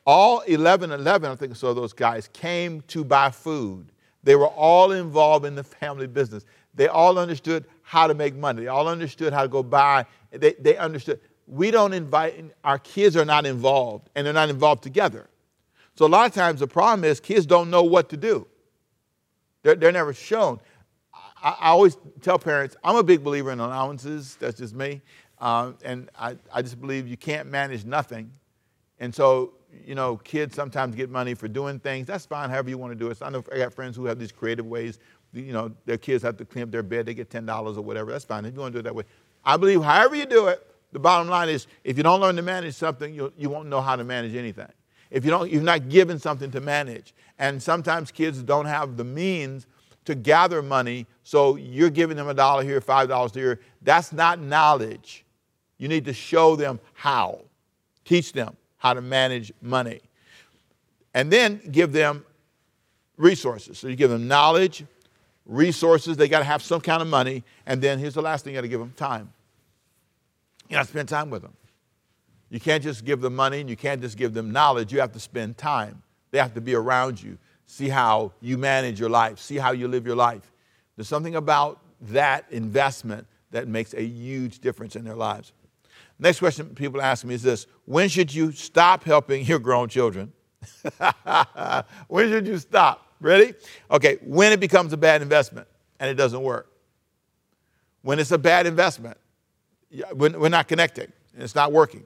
all 0.05 0.41
11, 0.41 0.91
11, 0.91 1.31
I 1.31 1.36
think 1.36 1.55
so, 1.55 1.73
those 1.73 1.93
guys 1.93 2.29
came 2.31 2.81
to 2.88 3.03
buy 3.03 3.29
food. 3.29 3.91
They 4.23 4.36
were 4.36 4.47
all 4.47 4.91
involved 4.91 5.45
in 5.45 5.55
the 5.55 5.63
family 5.63 6.07
business. 6.07 6.45
They 6.75 6.88
all 6.88 7.17
understood 7.17 7.65
how 7.81 8.07
to 8.07 8.13
make 8.13 8.36
money. 8.36 8.63
They 8.63 8.67
all 8.67 8.88
understood 8.88 9.33
how 9.33 9.41
to 9.41 9.47
go 9.47 9.63
buy. 9.63 10.05
They, 10.31 10.53
they 10.60 10.77
understood. 10.77 11.19
We 11.47 11.71
don't 11.71 11.93
invite, 11.93 12.45
our 12.63 12.77
kids 12.79 13.17
are 13.17 13.25
not 13.25 13.45
involved, 13.45 14.10
and 14.15 14.25
they're 14.25 14.33
not 14.33 14.49
involved 14.49 14.83
together. 14.83 15.27
So 15.95 16.05
a 16.05 16.07
lot 16.07 16.27
of 16.27 16.33
times 16.33 16.60
the 16.60 16.67
problem 16.67 17.03
is 17.03 17.19
kids 17.19 17.45
don't 17.45 17.69
know 17.69 17.83
what 17.83 18.10
to 18.10 18.17
do. 18.17 18.47
They're, 19.67 19.75
they're 19.75 19.91
never 19.91 20.13
shown. 20.13 20.62
I, 21.43 21.58
I, 21.60 21.69
always 21.71 21.97
tell 22.21 22.39
parents, 22.39 22.77
I'm 22.86 22.95
a 22.95 23.03
big 23.03 23.21
believer 23.21 23.51
in 23.51 23.60
allowances. 23.60 24.38
That's 24.39 24.58
just 24.58 24.73
me. 24.73 25.01
Um, 25.39 25.77
and 25.84 26.10
I, 26.17 26.38
I 26.53 26.62
just 26.62 26.80
believe 26.80 27.06
you 27.06 27.17
can't 27.17 27.49
manage 27.49 27.84
nothing. 27.84 28.32
And 29.01 29.13
so, 29.13 29.56
you 29.86 29.93
know, 29.93 30.15
kids 30.15 30.56
sometimes 30.56 30.95
get 30.95 31.10
money 31.10 31.34
for 31.34 31.49
doing 31.49 31.82
things. 31.82 32.08
That's 32.08 32.25
fine, 32.25 32.49
however 32.49 32.69
you 32.69 32.77
want 32.77 32.93
to 32.93 32.95
do 32.97 33.12
it. 33.12 33.17
So 33.17 33.25
I 33.25 33.30
know 33.30 33.43
I 33.53 33.58
got 33.58 33.73
friends 33.73 33.97
who 33.97 34.06
have 34.06 34.17
these 34.17 34.32
creative 34.32 34.65
ways. 34.65 34.99
You 35.34 35.51
know, 35.51 35.73
their 35.86 35.97
kids 35.97 36.23
have 36.23 36.38
to 36.38 36.45
clean 36.45 36.63
up 36.63 36.71
their 36.71 36.82
bed, 36.82 37.06
they 37.06 37.13
get 37.13 37.30
$10 37.30 37.75
or 37.75 37.82
whatever. 37.82 38.13
That's 38.13 38.23
fine 38.23 38.45
if 38.45 38.53
you 38.53 38.62
want 38.62 38.71
to 38.71 38.77
do 38.77 38.80
it 38.80 38.84
that 38.84 38.95
way. 38.95 39.03
I 39.43 39.58
believe 39.58 39.84
however 39.84 40.15
you 40.15 40.25
do 40.27 40.47
it, 40.47 40.65
the 40.93 40.99
bottom 40.99 41.27
line 41.27 41.49
is 41.49 41.67
if 41.84 41.97
you 41.97 42.03
don't 42.03 42.21
learn 42.21 42.38
to 42.38 42.41
manage 42.41 42.75
something, 42.75 43.13
you, 43.13 43.34
you 43.38 43.49
won't 43.49 43.67
know 43.67 43.82
how 43.82 43.97
to 43.97 44.06
manage 44.06 44.34
anything 44.34 44.71
if 45.10 45.23
you 45.23 45.32
don't, 45.32 45.51
you're 45.51 45.62
not 45.62 45.89
given 45.89 46.19
something 46.19 46.51
to 46.51 46.62
manage. 46.62 47.13
And 47.39 47.62
sometimes 47.62 48.12
kids 48.12 48.41
don't 48.41 48.65
have 48.65 48.97
the 48.97 49.04
means 49.04 49.67
to 50.06 50.15
gather 50.15 50.62
money 50.62 51.06
so 51.23 51.58
you're 51.58 51.89
giving 51.89 52.15
them 52.15 52.30
a 52.30 52.34
dollar 52.34 52.63
here, 52.63 52.80
five 52.80 53.10
dollars 53.10 53.34
here. 53.34 53.60
That's 53.82 54.13
not 54.13 54.39
knowledge. 54.39 55.26
You 55.78 55.88
need 55.88 56.06
to 56.06 56.13
show 56.13 56.56
them 56.56 56.80
how, 56.93 57.41
teach 58.06 58.34
them 58.34 58.56
how 58.78 58.93
to 58.93 59.02
manage 59.02 59.52
money, 59.62 60.02
and 61.13 61.32
then 61.32 61.62
give 61.71 61.91
them 61.91 62.26
resources. 63.17 63.80
So 63.80 63.88
you 63.88 63.95
give 63.95 64.10
them 64.10 64.28
knowledge, 64.28 64.86
resources, 65.45 66.17
they 66.17 66.28
got 66.28 66.39
to 66.39 66.45
have 66.45 66.62
some 66.62 66.82
kind 66.82 67.02
of 67.02 67.08
money, 67.08 67.43
and 67.65 67.82
then 67.82 68.00
here's 68.00 68.13
the 68.13 68.21
last 68.21 68.43
thing 68.43 68.54
you 68.54 68.58
got 68.58 68.62
to 68.62 68.67
give 68.67 68.80
them 68.80 68.93
time. 68.95 69.34
You 70.69 70.76
got 70.76 70.84
to 70.84 70.89
spend 70.89 71.10
time 71.10 71.30
with 71.30 71.41
them. 71.41 71.54
You 72.50 72.60
can't 72.60 72.84
just 72.84 73.04
give 73.04 73.21
them 73.21 73.36
money 73.36 73.60
and 73.60 73.69
you 73.69 73.76
can't 73.76 74.02
just 74.02 74.17
give 74.17 74.34
them 74.34 74.52
knowledge. 74.52 74.93
You 74.93 75.00
have 75.02 75.12
to 75.13 75.19
spend 75.19 75.58
time. 75.58 76.02
They 76.31 76.37
have 76.37 76.53
to 76.55 76.61
be 76.61 76.75
around 76.75 77.21
you, 77.21 77.37
see 77.65 77.89
how 77.89 78.33
you 78.41 78.57
manage 78.57 78.99
your 78.99 79.09
life, 79.09 79.39
see 79.39 79.57
how 79.57 79.71
you 79.71 79.87
live 79.87 80.05
your 80.05 80.15
life. 80.15 80.51
There's 80.95 81.07
something 81.07 81.35
about 81.35 81.79
that 82.01 82.45
investment 82.51 83.27
that 83.51 83.67
makes 83.67 83.93
a 83.93 84.03
huge 84.03 84.59
difference 84.59 84.95
in 84.95 85.03
their 85.03 85.15
lives. 85.15 85.53
Next 86.19 86.39
question 86.39 86.73
people 86.75 87.01
ask 87.01 87.23
me 87.25 87.35
is 87.35 87.43
this 87.43 87.67
When 87.85 88.09
should 88.09 88.33
you 88.33 88.51
stop 88.51 89.03
helping 89.03 89.45
your 89.45 89.59
grown 89.59 89.89
children? 89.89 90.33
when 92.07 92.29
should 92.29 92.47
you 92.47 92.57
stop? 92.57 93.05
Ready? 93.19 93.53
Okay, 93.89 94.17
when 94.23 94.51
it 94.51 94.59
becomes 94.59 94.93
a 94.93 94.97
bad 94.97 95.21
investment 95.21 95.67
and 95.99 96.09
it 96.09 96.15
doesn't 96.15 96.41
work. 96.41 96.71
When 98.01 98.19
it's 98.19 98.31
a 98.31 98.37
bad 98.37 98.67
investment, 98.67 99.17
we're 100.13 100.49
not 100.49 100.67
connecting 100.67 101.11
and 101.33 101.43
it's 101.43 101.55
not 101.55 101.71
working. 101.71 102.03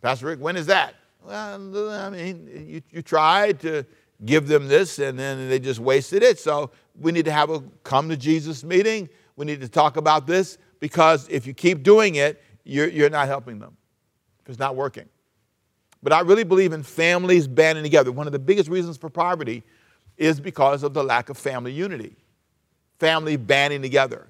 Pastor 0.00 0.26
Rick, 0.26 0.40
when 0.40 0.56
is 0.56 0.66
that? 0.66 0.94
Well, 1.26 1.90
I 1.90 2.08
mean, 2.08 2.66
you, 2.68 2.82
you 2.90 3.02
tried 3.02 3.58
to 3.60 3.84
give 4.24 4.46
them 4.46 4.68
this 4.68 4.98
and 5.00 5.18
then 5.18 5.48
they 5.48 5.58
just 5.58 5.80
wasted 5.80 6.22
it. 6.22 6.38
So 6.38 6.70
we 6.98 7.10
need 7.10 7.24
to 7.24 7.32
have 7.32 7.50
a 7.50 7.62
come 7.82 8.08
to 8.08 8.16
Jesus 8.16 8.62
meeting. 8.62 9.08
We 9.34 9.44
need 9.44 9.60
to 9.60 9.68
talk 9.68 9.96
about 9.96 10.26
this 10.26 10.56
because 10.78 11.28
if 11.28 11.46
you 11.46 11.52
keep 11.52 11.82
doing 11.82 12.14
it, 12.14 12.40
you're, 12.64 12.88
you're 12.88 13.10
not 13.10 13.26
helping 13.26 13.58
them. 13.58 13.76
It's 14.46 14.58
not 14.58 14.76
working. 14.76 15.08
But 16.02 16.12
I 16.12 16.20
really 16.20 16.44
believe 16.44 16.72
in 16.72 16.84
families 16.84 17.48
banding 17.48 17.82
together. 17.82 18.12
One 18.12 18.28
of 18.28 18.32
the 18.32 18.38
biggest 18.38 18.68
reasons 18.70 18.96
for 18.96 19.10
poverty 19.10 19.64
is 20.16 20.38
because 20.38 20.84
of 20.84 20.94
the 20.94 21.02
lack 21.02 21.28
of 21.28 21.36
family 21.36 21.72
unity, 21.72 22.14
family 23.00 23.36
banding 23.36 23.82
together. 23.82 24.28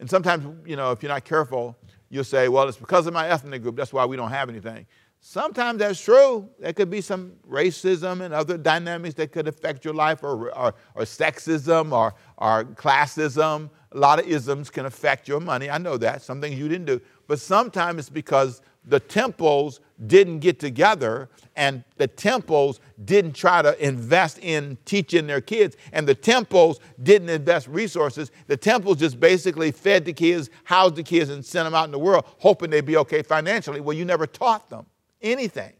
And 0.00 0.08
sometimes, 0.08 0.46
you 0.66 0.76
know, 0.76 0.90
if 0.92 1.02
you're 1.02 1.12
not 1.12 1.24
careful, 1.24 1.76
you'll 2.08 2.24
say, 2.24 2.48
well, 2.48 2.66
it's 2.66 2.78
because 2.78 3.06
of 3.06 3.12
my 3.12 3.28
ethnic 3.28 3.62
group, 3.62 3.76
that's 3.76 3.92
why 3.92 4.06
we 4.06 4.16
don't 4.16 4.30
have 4.30 4.48
anything. 4.48 4.86
Sometimes 5.26 5.78
that's 5.78 6.04
true. 6.04 6.50
There 6.60 6.74
could 6.74 6.90
be 6.90 7.00
some 7.00 7.32
racism 7.48 8.20
and 8.20 8.34
other 8.34 8.58
dynamics 8.58 9.14
that 9.14 9.32
could 9.32 9.48
affect 9.48 9.82
your 9.82 9.94
life, 9.94 10.22
or, 10.22 10.50
or, 10.54 10.74
or 10.94 11.02
sexism, 11.04 11.92
or, 11.92 12.14
or 12.36 12.64
classism. 12.64 13.70
A 13.92 13.98
lot 13.98 14.18
of 14.18 14.26
isms 14.26 14.68
can 14.68 14.84
affect 14.84 15.26
your 15.26 15.40
money. 15.40 15.70
I 15.70 15.78
know 15.78 15.96
that. 15.96 16.20
Some 16.20 16.42
things 16.42 16.58
you 16.58 16.68
didn't 16.68 16.84
do. 16.84 17.00
But 17.26 17.40
sometimes 17.40 18.00
it's 18.00 18.10
because 18.10 18.60
the 18.84 19.00
temples 19.00 19.80
didn't 20.06 20.40
get 20.40 20.60
together 20.60 21.30
and 21.56 21.84
the 21.96 22.06
temples 22.06 22.80
didn't 23.06 23.32
try 23.32 23.62
to 23.62 23.82
invest 23.82 24.38
in 24.40 24.76
teaching 24.84 25.26
their 25.26 25.40
kids 25.40 25.74
and 25.94 26.06
the 26.06 26.14
temples 26.14 26.80
didn't 27.02 27.30
invest 27.30 27.66
resources 27.68 28.30
the 28.46 28.56
temples 28.56 28.98
just 28.98 29.18
basically 29.18 29.70
fed 29.70 30.04
the 30.04 30.12
kids 30.12 30.50
housed 30.64 30.96
the 30.96 31.02
kids 31.02 31.30
and 31.30 31.42
sent 31.42 31.64
them 31.64 31.74
out 31.74 31.84
in 31.84 31.92
the 31.92 31.98
world 31.98 32.24
hoping 32.40 32.68
they'd 32.70 32.84
be 32.84 32.96
okay 32.96 33.22
financially 33.22 33.80
well 33.80 33.96
you 33.96 34.04
never 34.04 34.26
taught 34.26 34.68
them 34.68 34.84
anything 35.24 35.72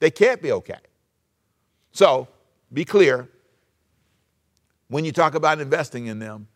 they 0.00 0.10
can't 0.10 0.40
be 0.40 0.52
okay 0.52 0.78
so 1.92 2.26
be 2.72 2.84
clear 2.84 3.28
when 4.88 5.04
you 5.04 5.12
talk 5.12 5.34
about 5.34 5.60
investing 5.60 6.06
in 6.06 6.18
them 6.18 6.46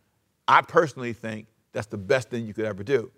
i 0.48 0.62
personally 0.62 1.12
think 1.12 1.46
that's 1.72 1.88
the 1.88 1.98
best 1.98 2.30
thing 2.30 2.46
you 2.46 2.54
could 2.54 2.64
ever 2.64 2.82
do 2.82 3.10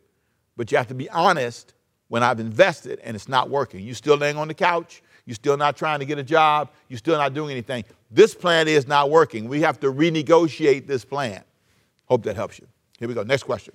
but 0.56 0.72
you 0.72 0.78
have 0.78 0.88
to 0.88 0.94
be 0.94 1.08
honest 1.10 1.74
when 2.08 2.22
I've 2.22 2.40
invested 2.40 3.00
and 3.02 3.16
it's 3.16 3.28
not 3.28 3.50
working. 3.50 3.84
You're 3.84 3.94
still 3.94 4.16
laying 4.16 4.36
on 4.36 4.48
the 4.48 4.54
couch, 4.54 5.02
you're 5.24 5.34
still 5.34 5.56
not 5.56 5.76
trying 5.76 6.00
to 6.00 6.04
get 6.04 6.18
a 6.18 6.22
job, 6.22 6.70
you're 6.88 6.98
still 6.98 7.16
not 7.16 7.34
doing 7.34 7.50
anything. 7.50 7.84
This 8.10 8.34
plan 8.34 8.68
is 8.68 8.86
not 8.86 9.10
working. 9.10 9.48
We 9.48 9.62
have 9.62 9.80
to 9.80 9.92
renegotiate 9.92 10.86
this 10.86 11.04
plan. 11.04 11.42
Hope 12.06 12.22
that 12.24 12.36
helps 12.36 12.58
you. 12.58 12.66
Here 12.98 13.08
we 13.08 13.14
go. 13.14 13.22
Next 13.22 13.42
question. 13.42 13.74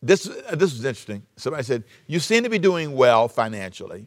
This, 0.00 0.28
uh, 0.28 0.54
this 0.54 0.72
was 0.72 0.84
interesting. 0.84 1.22
Somebody 1.36 1.64
said, 1.64 1.84
You 2.06 2.20
seem 2.20 2.44
to 2.44 2.50
be 2.50 2.58
doing 2.58 2.94
well 2.94 3.28
financially. 3.28 4.06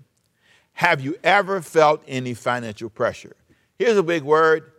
Have 0.73 1.01
you 1.01 1.17
ever 1.23 1.61
felt 1.61 2.01
any 2.07 2.33
financial 2.33 2.89
pressure? 2.89 3.35
Here's 3.77 3.97
a 3.97 4.03
big 4.03 4.23
word 4.23 4.71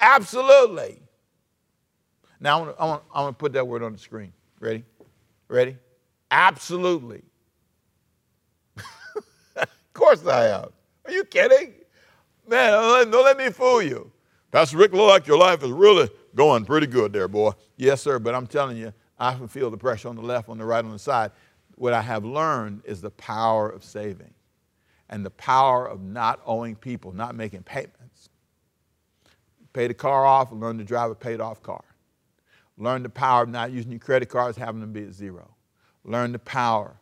absolutely. 0.00 1.00
Now, 2.40 2.74
I 2.78 2.84
want, 2.84 3.02
to, 3.12 3.18
I, 3.18 3.30
put 3.32 3.52
that 3.54 3.66
word 3.66 3.82
on 3.82 3.92
the 3.92 3.98
screen. 3.98 4.32
Ready? 4.60 4.84
Ready? 5.48 5.76
Absolutely. 6.30 7.22
of 8.76 9.68
course 9.92 10.24
I 10.24 10.44
have. 10.44 10.70
Are 11.04 11.12
you 11.12 11.24
kidding? 11.24 11.74
Man, 12.46 12.72
don't 12.72 12.92
let, 12.92 13.10
don't 13.10 13.24
let 13.24 13.36
me 13.36 13.50
fool 13.50 13.82
you. 13.82 14.12
Pastor 14.52 14.76
Rick, 14.76 14.92
look 14.92 15.08
like 15.08 15.26
your 15.26 15.38
life 15.38 15.62
is 15.62 15.70
really 15.70 16.08
going 16.34 16.64
pretty 16.64 16.86
good 16.86 17.12
there, 17.12 17.28
boy. 17.28 17.52
Yes, 17.76 18.02
sir, 18.02 18.18
but 18.18 18.34
I'm 18.34 18.46
telling 18.46 18.76
you, 18.76 18.92
I 19.18 19.34
can 19.34 19.48
feel 19.48 19.70
the 19.70 19.76
pressure 19.76 20.08
on 20.08 20.16
the 20.16 20.22
left, 20.22 20.48
on 20.48 20.58
the 20.58 20.64
right, 20.64 20.84
on 20.84 20.92
the 20.92 20.98
side. 20.98 21.32
What 21.74 21.92
I 21.92 22.02
have 22.02 22.24
learned 22.24 22.82
is 22.84 23.00
the 23.00 23.10
power 23.10 23.68
of 23.68 23.84
saving 23.84 24.34
and 25.08 25.24
the 25.24 25.30
power 25.30 25.86
of 25.86 26.02
not 26.02 26.40
owing 26.44 26.76
people, 26.76 27.12
not 27.12 27.34
making 27.34 27.62
payments. 27.62 28.28
Pay 29.72 29.86
the 29.86 29.94
car 29.94 30.26
off 30.26 30.50
learn 30.52 30.78
to 30.78 30.84
drive 30.84 31.10
a 31.10 31.14
paid 31.14 31.40
off 31.40 31.62
car. 31.62 31.84
Learn 32.76 33.02
the 33.02 33.08
power 33.08 33.42
of 33.42 33.48
not 33.48 33.70
using 33.70 33.90
your 33.90 34.00
credit 34.00 34.28
cards, 34.28 34.56
having 34.56 34.80
them 34.80 34.92
be 34.92 35.04
at 35.04 35.12
zero. 35.12 35.54
Learn 36.04 36.32
the 36.32 36.38
power. 36.38 36.96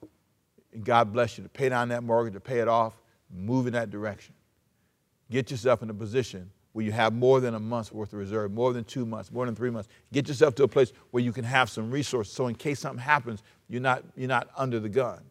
And 0.73 0.85
God 0.85 1.13
bless 1.13 1.37
you 1.37 1.45
to 1.45 1.51
pay 1.51 1.69
down 1.69 1.89
that 1.91 2.03
mortgage, 2.03 2.35
to 2.35 2.41
pay 2.41 2.61
it 2.61 2.69
off, 2.69 2.95
move 3.35 3.67
in 3.67 3.73
that 3.75 3.91
direction. 3.91 4.35
Get 5.31 5.51
yourself 5.51 5.83
in 5.83 5.91
a 5.91 5.95
position 5.95 6.51
where 6.77 6.85
you 6.85 6.93
have 6.93 7.15
more 7.15 7.41
than 7.41 7.55
a 7.55 7.59
month's 7.59 7.91
worth 7.91 8.13
of 8.13 8.19
reserve, 8.19 8.53
more 8.53 8.75
than 8.75 8.85
two 8.85 9.07
months, 9.07 9.33
more 9.33 9.47
than 9.47 9.57
three 9.57 9.71
months. 9.71 9.89
Get 10.13 10.29
yourself 10.29 10.55
to 10.57 10.65
a 10.65 10.69
place 10.69 10.93
where 11.11 11.23
you 11.23 11.33
can 11.33 11.43
have 11.43 11.71
some 11.71 11.91
resources 11.91 12.35
so 12.35 12.49
in 12.49 12.55
case 12.55 12.81
something 12.81 13.03
happens, 13.03 13.43
you're 13.67 13.81
not, 13.81 14.05
you're 14.15 14.29
not 14.29 14.51
under 14.59 14.79
the 14.79 14.91
gun. 14.91 15.23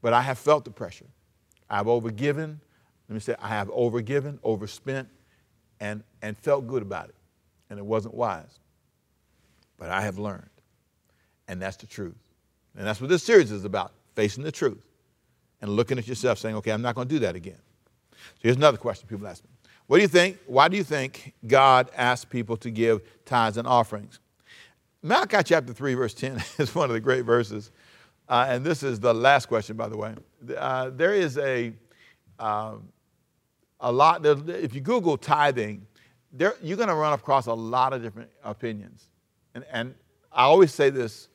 But 0.00 0.14
I 0.14 0.22
have 0.22 0.38
felt 0.38 0.64
the 0.64 0.70
pressure. 0.70 1.04
I've 1.68 1.84
overgiven. 1.84 2.56
Let 3.10 3.14
me 3.14 3.20
say, 3.20 3.34
I 3.42 3.48
have 3.48 3.68
overgiven, 3.68 4.38
overspent, 4.42 5.06
and, 5.80 6.02
and 6.22 6.34
felt 6.34 6.66
good 6.66 6.80
about 6.80 7.10
it. 7.10 7.14
And 7.68 7.78
it 7.78 7.84
wasn't 7.84 8.14
wise. 8.14 8.58
But 9.76 9.90
I 9.90 10.00
have 10.00 10.18
learned. 10.18 10.48
And 11.46 11.60
that's 11.60 11.76
the 11.76 11.86
truth. 11.86 12.16
And 12.74 12.86
that's 12.86 13.02
what 13.02 13.10
this 13.10 13.22
series 13.22 13.52
is 13.52 13.66
about 13.66 13.92
facing 14.14 14.44
the 14.44 14.52
truth 14.52 14.82
and 15.60 15.70
looking 15.72 15.98
at 15.98 16.08
yourself 16.08 16.38
saying, 16.38 16.56
okay, 16.56 16.70
I'm 16.70 16.80
not 16.80 16.94
going 16.94 17.06
to 17.06 17.14
do 17.14 17.18
that 17.18 17.36
again. 17.36 17.60
So 18.14 18.40
here's 18.44 18.56
another 18.56 18.78
question 18.78 19.06
people 19.06 19.28
ask 19.28 19.44
me 19.44 19.50
What 19.86 19.98
do 19.98 20.02
you 20.02 20.08
think? 20.08 20.38
Why 20.46 20.68
do 20.68 20.76
you 20.76 20.84
think 20.84 21.34
God 21.46 21.90
asked 21.94 22.30
people 22.30 22.56
to 22.58 22.70
give 22.70 23.02
tithes 23.24 23.56
and 23.56 23.68
offerings? 23.68 24.18
Malachi 25.02 25.42
chapter 25.44 25.74
3, 25.74 25.94
verse 25.94 26.14
10 26.14 26.42
is 26.58 26.74
one 26.74 26.88
of 26.88 26.94
the 26.94 27.00
great 27.00 27.24
verses. 27.24 27.70
Uh, 28.28 28.46
and 28.48 28.64
this 28.64 28.82
is 28.82 28.98
the 28.98 29.12
last 29.12 29.46
question, 29.46 29.76
by 29.76 29.88
the 29.88 29.96
way. 29.96 30.14
Uh, 30.56 30.90
there 30.90 31.12
is 31.12 31.36
a, 31.36 31.72
uh, 32.38 32.76
a 33.80 33.92
lot, 33.92 34.24
if 34.24 34.74
you 34.74 34.80
Google 34.80 35.18
tithing, 35.18 35.86
there, 36.32 36.54
you're 36.62 36.78
going 36.78 36.88
to 36.88 36.94
run 36.94 37.12
across 37.12 37.46
a 37.46 37.52
lot 37.52 37.92
of 37.92 38.02
different 38.02 38.30
opinions. 38.42 39.08
And, 39.54 39.64
and 39.70 39.94
I 40.32 40.44
always 40.44 40.72
say 40.72 40.88
this 40.88 41.28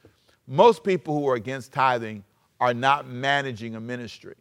most 0.48 0.84
people 0.84 1.18
who 1.18 1.30
are 1.30 1.36
against 1.36 1.72
tithing 1.72 2.24
are 2.60 2.74
not 2.74 3.08
managing 3.08 3.76
a 3.76 3.80
ministry. 3.80 4.36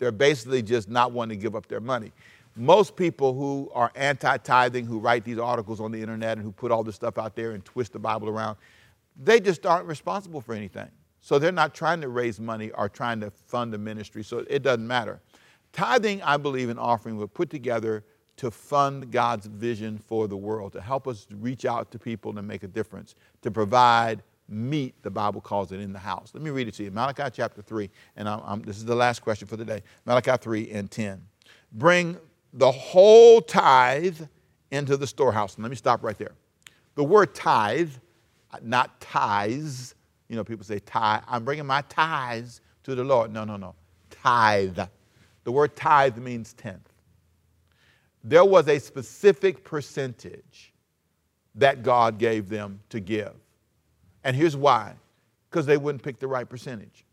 They're 0.00 0.10
basically 0.10 0.62
just 0.62 0.88
not 0.88 1.12
wanting 1.12 1.38
to 1.38 1.42
give 1.42 1.54
up 1.54 1.68
their 1.68 1.80
money. 1.80 2.12
Most 2.60 2.94
people 2.94 3.32
who 3.32 3.70
are 3.72 3.90
anti 3.94 4.36
tithing, 4.36 4.84
who 4.84 4.98
write 4.98 5.24
these 5.24 5.38
articles 5.38 5.80
on 5.80 5.90
the 5.92 6.00
internet 6.00 6.36
and 6.36 6.44
who 6.44 6.52
put 6.52 6.70
all 6.70 6.84
this 6.84 6.94
stuff 6.94 7.16
out 7.16 7.34
there 7.34 7.52
and 7.52 7.64
twist 7.64 7.94
the 7.94 7.98
Bible 7.98 8.28
around, 8.28 8.58
they 9.16 9.40
just 9.40 9.64
aren't 9.64 9.86
responsible 9.86 10.42
for 10.42 10.54
anything. 10.54 10.90
So 11.22 11.38
they're 11.38 11.52
not 11.52 11.74
trying 11.74 12.02
to 12.02 12.08
raise 12.08 12.38
money 12.38 12.70
or 12.72 12.90
trying 12.90 13.18
to 13.20 13.30
fund 13.30 13.72
a 13.72 13.78
ministry, 13.78 14.22
so 14.22 14.44
it 14.50 14.62
doesn't 14.62 14.86
matter. 14.86 15.20
Tithing, 15.72 16.20
I 16.22 16.36
believe, 16.36 16.68
and 16.68 16.78
offering 16.78 17.16
were 17.16 17.26
put 17.26 17.48
together 17.48 18.04
to 18.36 18.50
fund 18.50 19.10
God's 19.10 19.46
vision 19.46 19.96
for 19.96 20.28
the 20.28 20.36
world, 20.36 20.74
to 20.74 20.82
help 20.82 21.08
us 21.08 21.26
reach 21.30 21.64
out 21.64 21.90
to 21.92 21.98
people 21.98 22.36
and 22.36 22.46
make 22.46 22.62
a 22.62 22.68
difference, 22.68 23.14
to 23.40 23.50
provide 23.50 24.22
meat, 24.50 24.94
the 25.02 25.10
Bible 25.10 25.40
calls 25.40 25.72
it, 25.72 25.80
in 25.80 25.94
the 25.94 25.98
house. 25.98 26.32
Let 26.34 26.42
me 26.42 26.50
read 26.50 26.68
it 26.68 26.74
to 26.74 26.84
you. 26.84 26.90
Malachi 26.90 27.24
chapter 27.32 27.62
3, 27.62 27.88
and 28.16 28.28
I'm, 28.28 28.40
I'm, 28.44 28.62
this 28.62 28.76
is 28.76 28.84
the 28.84 28.94
last 28.94 29.20
question 29.20 29.48
for 29.48 29.56
the 29.56 29.64
day. 29.64 29.82
Malachi 30.04 30.36
3 30.38 30.70
and 30.72 30.90
10. 30.90 31.22
Bring 31.72 32.18
the 32.52 32.70
whole 32.70 33.40
tithe 33.40 34.20
into 34.70 34.96
the 34.96 35.06
storehouse. 35.06 35.54
And 35.56 35.64
let 35.64 35.70
me 35.70 35.76
stop 35.76 36.02
right 36.02 36.18
there. 36.18 36.34
The 36.94 37.04
word 37.04 37.34
tithe, 37.34 37.92
not 38.62 39.00
tithes, 39.00 39.94
you 40.28 40.36
know, 40.36 40.44
people 40.44 40.64
say 40.64 40.78
tithe. 40.80 41.22
I'm 41.28 41.44
bringing 41.44 41.66
my 41.66 41.82
tithes 41.82 42.60
to 42.84 42.94
the 42.94 43.04
Lord. 43.04 43.32
No, 43.32 43.44
no, 43.44 43.56
no. 43.56 43.74
Tithe. 44.10 44.80
The 45.44 45.52
word 45.52 45.76
tithe 45.76 46.18
means 46.18 46.52
tenth. 46.52 46.88
There 48.22 48.44
was 48.44 48.68
a 48.68 48.78
specific 48.78 49.64
percentage 49.64 50.72
that 51.54 51.82
God 51.82 52.18
gave 52.18 52.48
them 52.48 52.80
to 52.90 53.00
give. 53.00 53.34
And 54.24 54.36
here's 54.36 54.56
why 54.56 54.94
because 55.50 55.66
they 55.66 55.76
wouldn't 55.76 56.02
pick 56.02 56.18
the 56.20 56.28
right 56.28 56.48
percentage. 56.48 57.04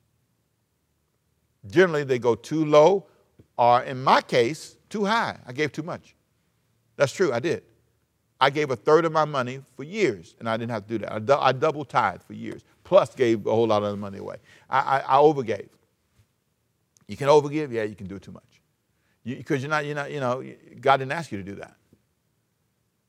Generally, 1.65 2.04
they 2.04 2.19
go 2.19 2.36
too 2.36 2.65
low, 2.65 3.08
or 3.58 3.82
in 3.82 4.04
my 4.04 4.21
case, 4.21 4.77
too 4.89 5.06
high. 5.06 5.38
I 5.45 5.54
gave 5.54 5.71
too 5.71 5.84
much. 5.84 6.15
That's 6.95 7.12
true, 7.12 7.32
I 7.32 7.39
did. 7.39 7.63
I 8.39 8.50
gave 8.50 8.69
a 8.69 8.76
third 8.76 9.06
of 9.06 9.12
my 9.12 9.26
money 9.26 9.62
for 9.76 9.84
years, 9.84 10.36
and 10.39 10.47
I 10.47 10.58
didn't 10.58 10.71
have 10.71 10.84
to 10.88 10.89
do 10.89 10.97
that. 11.00 11.12
I, 11.12 11.19
du- 11.19 11.39
I 11.39 11.52
double 11.52 11.86
tithe 11.86 12.21
for 12.21 12.34
years, 12.34 12.63
plus 12.84 13.15
gave 13.15 13.45
a 13.45 13.52
whole 13.52 13.67
lot 13.67 13.84
of 13.84 13.91
the 13.91 13.97
money 13.97 14.19
away. 14.19 14.38
I, 14.69 14.80
I, 14.80 15.00
I 15.00 15.15
overgave. 15.17 15.69
You 17.08 17.17
can 17.17 17.28
overgive, 17.28 17.71
yeah, 17.71 17.84
you 17.84 17.95
can 17.95 18.08
do 18.08 18.19
too 18.19 18.32
much. 18.32 18.43
Because 19.23 19.62
you, 19.62 19.67
you're 19.67 19.69
not, 19.69 19.86
you're 19.86 19.95
not, 19.95 20.12
you 20.12 20.19
know, 20.19 20.43
God 20.80 20.97
didn't 20.97 21.13
ask 21.13 21.32
you 21.32 21.38
to 21.38 21.43
do 21.43 21.56
that. 21.56 21.76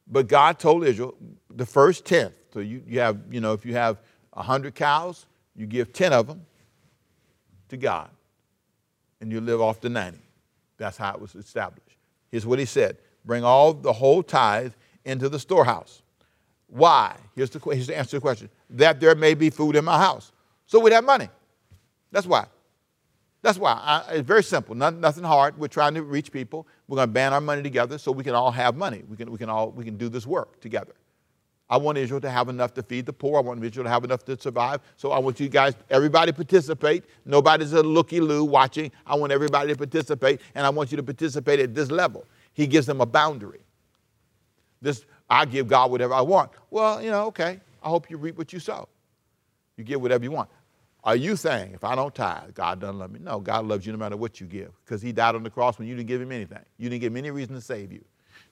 But 0.07 0.29
God 0.29 0.59
told 0.59 0.85
Israel 0.85 1.15
the 1.51 1.67
first 1.67 2.05
tenth. 2.05 2.33
So 2.53 2.61
you, 2.61 2.83
you 2.87 3.01
have, 3.01 3.19
you 3.31 3.41
know, 3.41 3.53
if 3.53 3.67
you 3.67 3.75
have 3.75 3.99
100 4.33 4.75
cows, 4.75 5.27
you 5.55 5.67
give 5.67 5.93
10 5.93 6.13
of 6.13 6.27
them 6.27 6.47
to 7.69 7.77
God, 7.77 8.09
and 9.21 9.31
you 9.31 9.41
live 9.41 9.61
off 9.61 9.81
the 9.81 9.91
90. 9.91 10.19
That's 10.79 10.97
how 10.97 11.15
it 11.15 11.21
was 11.21 11.35
established. 11.35 11.97
Here's 12.31 12.47
what 12.47 12.59
he 12.59 12.65
said 12.65 12.99
bring 13.25 13.45
all 13.45 13.75
the 13.75 13.93
whole 13.93 14.23
tithe 14.23 14.73
into 15.05 15.29
the 15.29 15.39
storehouse. 15.39 16.03
Why? 16.69 17.17
Here's 17.35 17.51
the, 17.51 17.59
here's 17.59 17.87
the 17.87 17.97
answer 17.97 18.11
to 18.11 18.17
the 18.17 18.21
question 18.21 18.49
that 18.71 19.01
there 19.01 19.15
may 19.15 19.35
be 19.35 19.51
food 19.51 19.77
in 19.77 19.85
my 19.85 19.99
house. 19.99 20.33
So 20.67 20.79
we'd 20.79 20.93
have 20.93 21.05
money. 21.05 21.29
That's 22.13 22.27
why. 22.27 22.47
That's 23.43 23.59
why. 23.59 23.73
I, 23.73 24.15
it's 24.15 24.27
very 24.27 24.43
simple, 24.43 24.75
Not, 24.75 24.95
nothing 24.95 25.25
hard. 25.25 25.57
We're 25.59 25.69
trying 25.69 25.95
to 25.95 26.03
reach 26.03 26.33
people. 26.33 26.67
We're 26.87 26.97
going 26.97 27.09
to 27.09 27.13
band 27.13 27.35
our 27.35 27.41
money 27.41 27.63
together 27.63 27.97
so 27.99 28.13
we 28.13 28.25
can 28.25 28.35
all 28.35 28.51
have 28.51 28.77
money. 28.77 29.03
We 29.09 29.17
can, 29.17 29.31
we 29.31 29.39
can 29.39 29.49
all 29.49 29.71
we 29.71 29.85
can 29.85 29.97
do 29.97 30.09
this 30.09 30.27
work 30.27 30.61
together. 30.61 30.95
I 31.71 31.77
want 31.77 31.99
Israel 31.99 32.21
to 32.23 32.31
have 32.31 32.49
enough 32.49 32.73
to 32.75 32.83
feed 32.83 33.05
the 33.05 33.13
poor. 33.13 33.39
I 33.39 33.41
want 33.41 33.63
Israel 33.63 33.85
to 33.85 33.91
have 33.91 34.05
enough 34.05 34.25
to 34.25 34.41
survive. 34.41 34.81
So 34.97 35.13
I 35.13 35.19
want 35.19 35.39
you 35.39 35.49
guys, 35.49 35.75
everybody 35.91 36.33
participate. 36.33 37.05
Nobody's 37.27 37.75
a 37.75 37.83
looky-loo 37.83 38.45
watching. 38.45 38.91
I 39.07 39.17
want 39.17 39.33
everybody 39.33 39.73
to 39.73 39.77
participate, 39.77 40.41
and 40.55 40.65
I 40.65 40.71
want 40.71 40.91
you 40.91 40.97
to 40.97 41.03
participate 41.03 41.61
at 41.61 41.75
this 41.75 41.91
level. 41.91 42.25
He 42.55 42.67
gives 42.67 42.87
them 42.87 43.01
a 43.01 43.07
boundary. 43.07 43.61
This, 44.81 45.05
I 45.29 45.45
give 45.45 45.69
God 45.69 45.91
whatever 45.91 46.15
I 46.15 46.23
want. 46.23 46.53
Well, 46.71 47.03
you 47.03 47.11
know, 47.11 47.27
okay. 47.27 47.61
I 47.83 47.89
hope 47.89 48.09
you 48.11 48.17
reap 48.17 48.39
what 48.39 48.53
you 48.53 48.61
sow. 48.61 48.89
You 49.77 49.85
get 49.85 50.01
whatever 50.01 50.25
you 50.25 50.31
want. 50.31 50.49
Are 51.05 51.17
you 51.17 51.37
saying, 51.37 51.73
if 51.75 51.85
I 51.85 51.95
don't 51.95 52.15
tithe, 52.15 52.55
God 52.55 52.81
doesn't 52.81 52.99
love 52.99 53.13
me? 53.13 53.21
No, 53.23 53.41
God 53.41 53.67
loves 53.67 53.87
you 53.87 53.93
no 53.93 53.99
matter 53.99 54.17
what 54.17 54.41
you 54.41 54.47
give 54.47 54.73
because 54.85 55.01
He 55.01 55.13
died 55.13 55.35
on 55.35 55.43
the 55.43 55.51
cross 55.51 55.79
when 55.79 55.87
you 55.87 55.95
didn't 55.95 56.09
give 56.09 56.21
Him 56.21 56.33
anything. 56.33 56.65
You 56.77 56.89
didn't 56.89 57.03
give 57.03 57.13
Him 57.13 57.19
any 57.19 57.31
reason 57.31 57.55
to 57.55 57.61
save 57.61 57.93
you. 57.93 58.05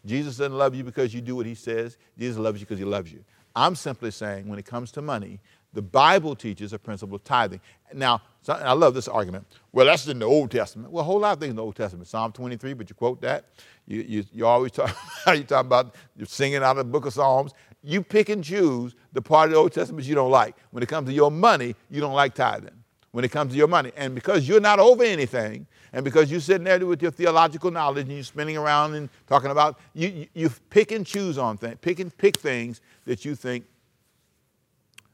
Jesus 0.06 0.36
doesn't 0.36 0.56
love 0.56 0.74
you 0.74 0.84
because 0.84 1.12
you 1.12 1.20
do 1.20 1.36
what 1.36 1.46
He 1.46 1.54
says, 1.54 1.98
Jesus 2.18 2.38
loves 2.38 2.60
you 2.60 2.66
because 2.66 2.78
He 2.78 2.84
loves 2.84 3.12
you. 3.12 3.24
I'm 3.54 3.74
simply 3.74 4.10
saying, 4.10 4.48
when 4.48 4.58
it 4.58 4.66
comes 4.66 4.92
to 4.92 5.02
money, 5.02 5.40
the 5.72 5.82
Bible 5.82 6.34
teaches 6.34 6.72
a 6.72 6.78
principle 6.78 7.16
of 7.16 7.24
tithing. 7.24 7.60
Now, 7.92 8.22
I 8.48 8.72
love 8.72 8.94
this 8.94 9.08
argument. 9.08 9.46
Well, 9.72 9.86
that's 9.86 10.06
in 10.06 10.18
the 10.18 10.26
Old 10.26 10.50
Testament. 10.50 10.90
Well, 10.90 11.02
a 11.02 11.04
whole 11.04 11.20
lot 11.20 11.34
of 11.34 11.40
things 11.40 11.50
in 11.50 11.56
the 11.56 11.62
Old 11.62 11.76
Testament. 11.76 12.08
Psalm 12.08 12.32
23, 12.32 12.74
but 12.74 12.88
you 12.88 12.94
quote 12.94 13.20
that. 13.20 13.46
You, 13.86 14.02
you, 14.02 14.24
you 14.32 14.46
always 14.46 14.72
talk, 14.72 14.96
you 15.28 15.44
talk 15.44 15.66
about 15.66 15.94
you're 16.16 16.26
singing 16.26 16.62
out 16.62 16.78
of 16.78 16.86
the 16.86 16.92
book 16.92 17.06
of 17.06 17.12
Psalms. 17.12 17.52
You 17.82 18.02
pick 18.02 18.28
and 18.28 18.42
choose 18.42 18.94
the 19.12 19.20
part 19.20 19.48
of 19.48 19.52
the 19.52 19.58
Old 19.58 19.72
Testament 19.72 20.06
you 20.06 20.14
don't 20.14 20.30
like. 20.30 20.56
When 20.70 20.82
it 20.82 20.88
comes 20.88 21.08
to 21.08 21.14
your 21.14 21.30
money, 21.30 21.74
you 21.90 22.00
don't 22.00 22.14
like 22.14 22.34
tithing. 22.34 22.70
When 23.16 23.24
it 23.24 23.30
comes 23.30 23.52
to 23.52 23.56
your 23.56 23.66
money. 23.66 23.92
And 23.96 24.14
because 24.14 24.46
you're 24.46 24.60
not 24.60 24.78
over 24.78 25.02
anything, 25.02 25.66
and 25.94 26.04
because 26.04 26.30
you're 26.30 26.38
sitting 26.38 26.64
there 26.64 26.84
with 26.84 27.00
your 27.00 27.10
theological 27.10 27.70
knowledge 27.70 28.02
and 28.08 28.12
you're 28.12 28.22
spinning 28.22 28.58
around 28.58 28.92
and 28.94 29.08
talking 29.26 29.50
about, 29.50 29.80
you, 29.94 30.26
you, 30.34 30.50
pick 30.68 30.92
and 30.92 31.06
choose 31.06 31.38
on 31.38 31.56
things, 31.56 31.78
pick 31.80 31.98
and 31.98 32.14
pick 32.18 32.36
things 32.36 32.82
that 33.06 33.24
you 33.24 33.34
think 33.34 33.64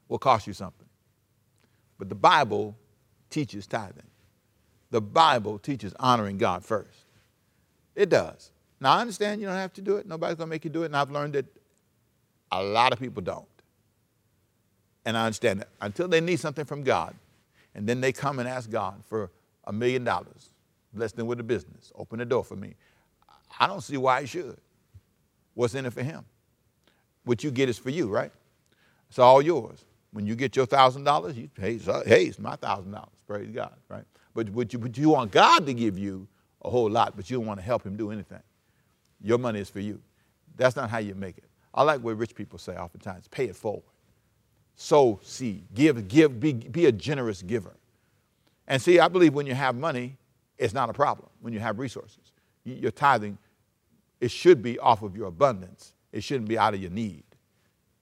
will 0.09 0.19
cost 0.19 0.49
you 0.49 0.53
something. 0.53 0.89
But 1.97 2.09
the 2.09 2.17
Bible 2.17 2.75
teaches 3.31 3.69
tithing. 3.69 4.03
The 4.91 5.01
Bible 5.01 5.61
teaches 5.61 5.95
honoring 6.01 6.39
God 6.39 6.65
first. 6.65 7.05
It 7.95 8.09
does. 8.09 8.51
Now, 8.81 8.95
I 8.95 9.01
understand 9.01 9.41
you 9.41 9.47
don't 9.47 9.55
have 9.55 9.75
to 9.75 9.81
do 9.81 9.99
it. 9.99 10.09
Nobody's 10.09 10.35
going 10.35 10.49
to 10.49 10.51
make 10.51 10.65
you 10.65 10.73
do 10.73 10.83
it. 10.83 10.87
And 10.87 10.97
I've 10.97 11.13
learned 11.13 11.35
that 11.35 11.47
a 12.51 12.65
lot 12.65 12.93
of 12.93 12.99
people 12.99 13.23
don't. 13.23 13.47
And 15.05 15.17
I 15.17 15.27
understand 15.27 15.61
that. 15.61 15.69
Until 15.81 16.09
they 16.09 16.21
need 16.21 16.41
something 16.41 16.65
from 16.65 16.83
God, 16.83 17.15
and 17.75 17.87
then 17.87 18.01
they 18.01 18.13
come 18.13 18.39
and 18.39 18.49
ask 18.49 18.71
God 18.71 19.03
for 19.05 19.31
a 19.65 19.73
million 19.73 20.05
dollars, 20.05 20.51
bless 20.93 21.13
them 21.13 21.27
with 21.27 21.41
a 21.41 21.45
business, 21.45 21.93
open 21.95 22.19
the 22.19 22.25
door 22.25 22.45
for 22.45 22.57
me. 22.57 22.75
I 23.59 23.67
don't 23.67 23.83
see 23.83 23.97
why 23.97 24.23
he 24.23 24.27
should. 24.27 24.59
What's 25.55 25.75
in 25.75 25.87
it 25.87 25.93
for 25.93 26.03
him? 26.03 26.25
What 27.25 27.45
you 27.45 27.51
get 27.51 27.69
is 27.69 27.79
for 27.79 27.91
you, 27.91 28.09
right? 28.09 28.33
It's 29.09 29.19
all 29.19 29.43
yours. 29.43 29.85
When 30.13 30.27
you 30.27 30.35
get 30.35 30.57
your 30.57 30.67
thousand 30.67 31.05
dollars, 31.05 31.37
you 31.37 31.51
hey, 31.59 31.79
hey, 32.07 32.25
it's 32.25 32.39
my 32.39 32.57
thousand 32.57 32.93
dollars. 32.93 33.13
Praise 33.27 33.51
God, 33.51 33.75
right? 33.89 34.05
But, 34.35 34.55
but, 34.55 34.73
you, 34.73 34.79
but 34.79 34.97
you 34.97 35.11
want 35.11 35.31
God 35.31 35.67
to 35.67 35.75
give 35.75 35.99
you 35.99 36.27
a 36.63 36.71
whole 36.71 36.91
lot, 36.91 37.17
but 37.17 37.31
you 37.31 37.39
don't 37.39 37.47
want 37.47 37.61
to 37.61 37.65
help 37.65 37.85
him 37.85 37.97
do 37.97 38.11
anything. 38.11 38.43
Your 39.21 39.39
money 39.39 39.61
is 39.61 39.71
for 39.71 39.81
you. 39.81 40.01
That's 40.57 40.77
not 40.77 40.91
how 40.91 40.99
you 40.99 41.15
make 41.15 41.39
it. 41.39 41.45
I 41.75 41.83
like 41.83 42.01
what 42.03 42.17
rich 42.19 42.35
people 42.35 42.59
say 42.59 42.77
oftentimes 42.77 43.29
pay 43.29 43.47
it 43.47 43.57
forward. 43.57 43.85
Sow 44.75 45.21
seed. 45.23 45.65
Give, 45.75 46.09
give, 46.09 46.41
be, 46.41 46.53
be 46.53 46.87
a 46.87 46.93
generous 46.93 47.43
giver. 47.43 47.75
And 48.67 48.81
see, 48.81 48.99
I 48.99 49.09
believe 49.09 49.35
when 49.35 49.47
you 49.47 49.55
have 49.55 49.77
money, 49.77 50.17
it's 50.59 50.75
not 50.75 50.89
a 50.89 50.93
problem. 50.93 51.29
When 51.41 51.53
you 51.53 51.61
have 51.61 51.79
resources, 51.79 52.33
your 52.65 52.91
tithing, 52.91 53.39
it 54.21 54.31
should 54.31 54.63
be 54.63 54.79
off 54.79 55.03
of 55.03 55.17
your 55.17 55.27
abundance. 55.27 55.93
It 56.13 56.23
shouldn't 56.23 56.49
be 56.49 56.59
out 56.59 56.75
of 56.75 56.81
your 56.81 56.91
need. 56.91 57.25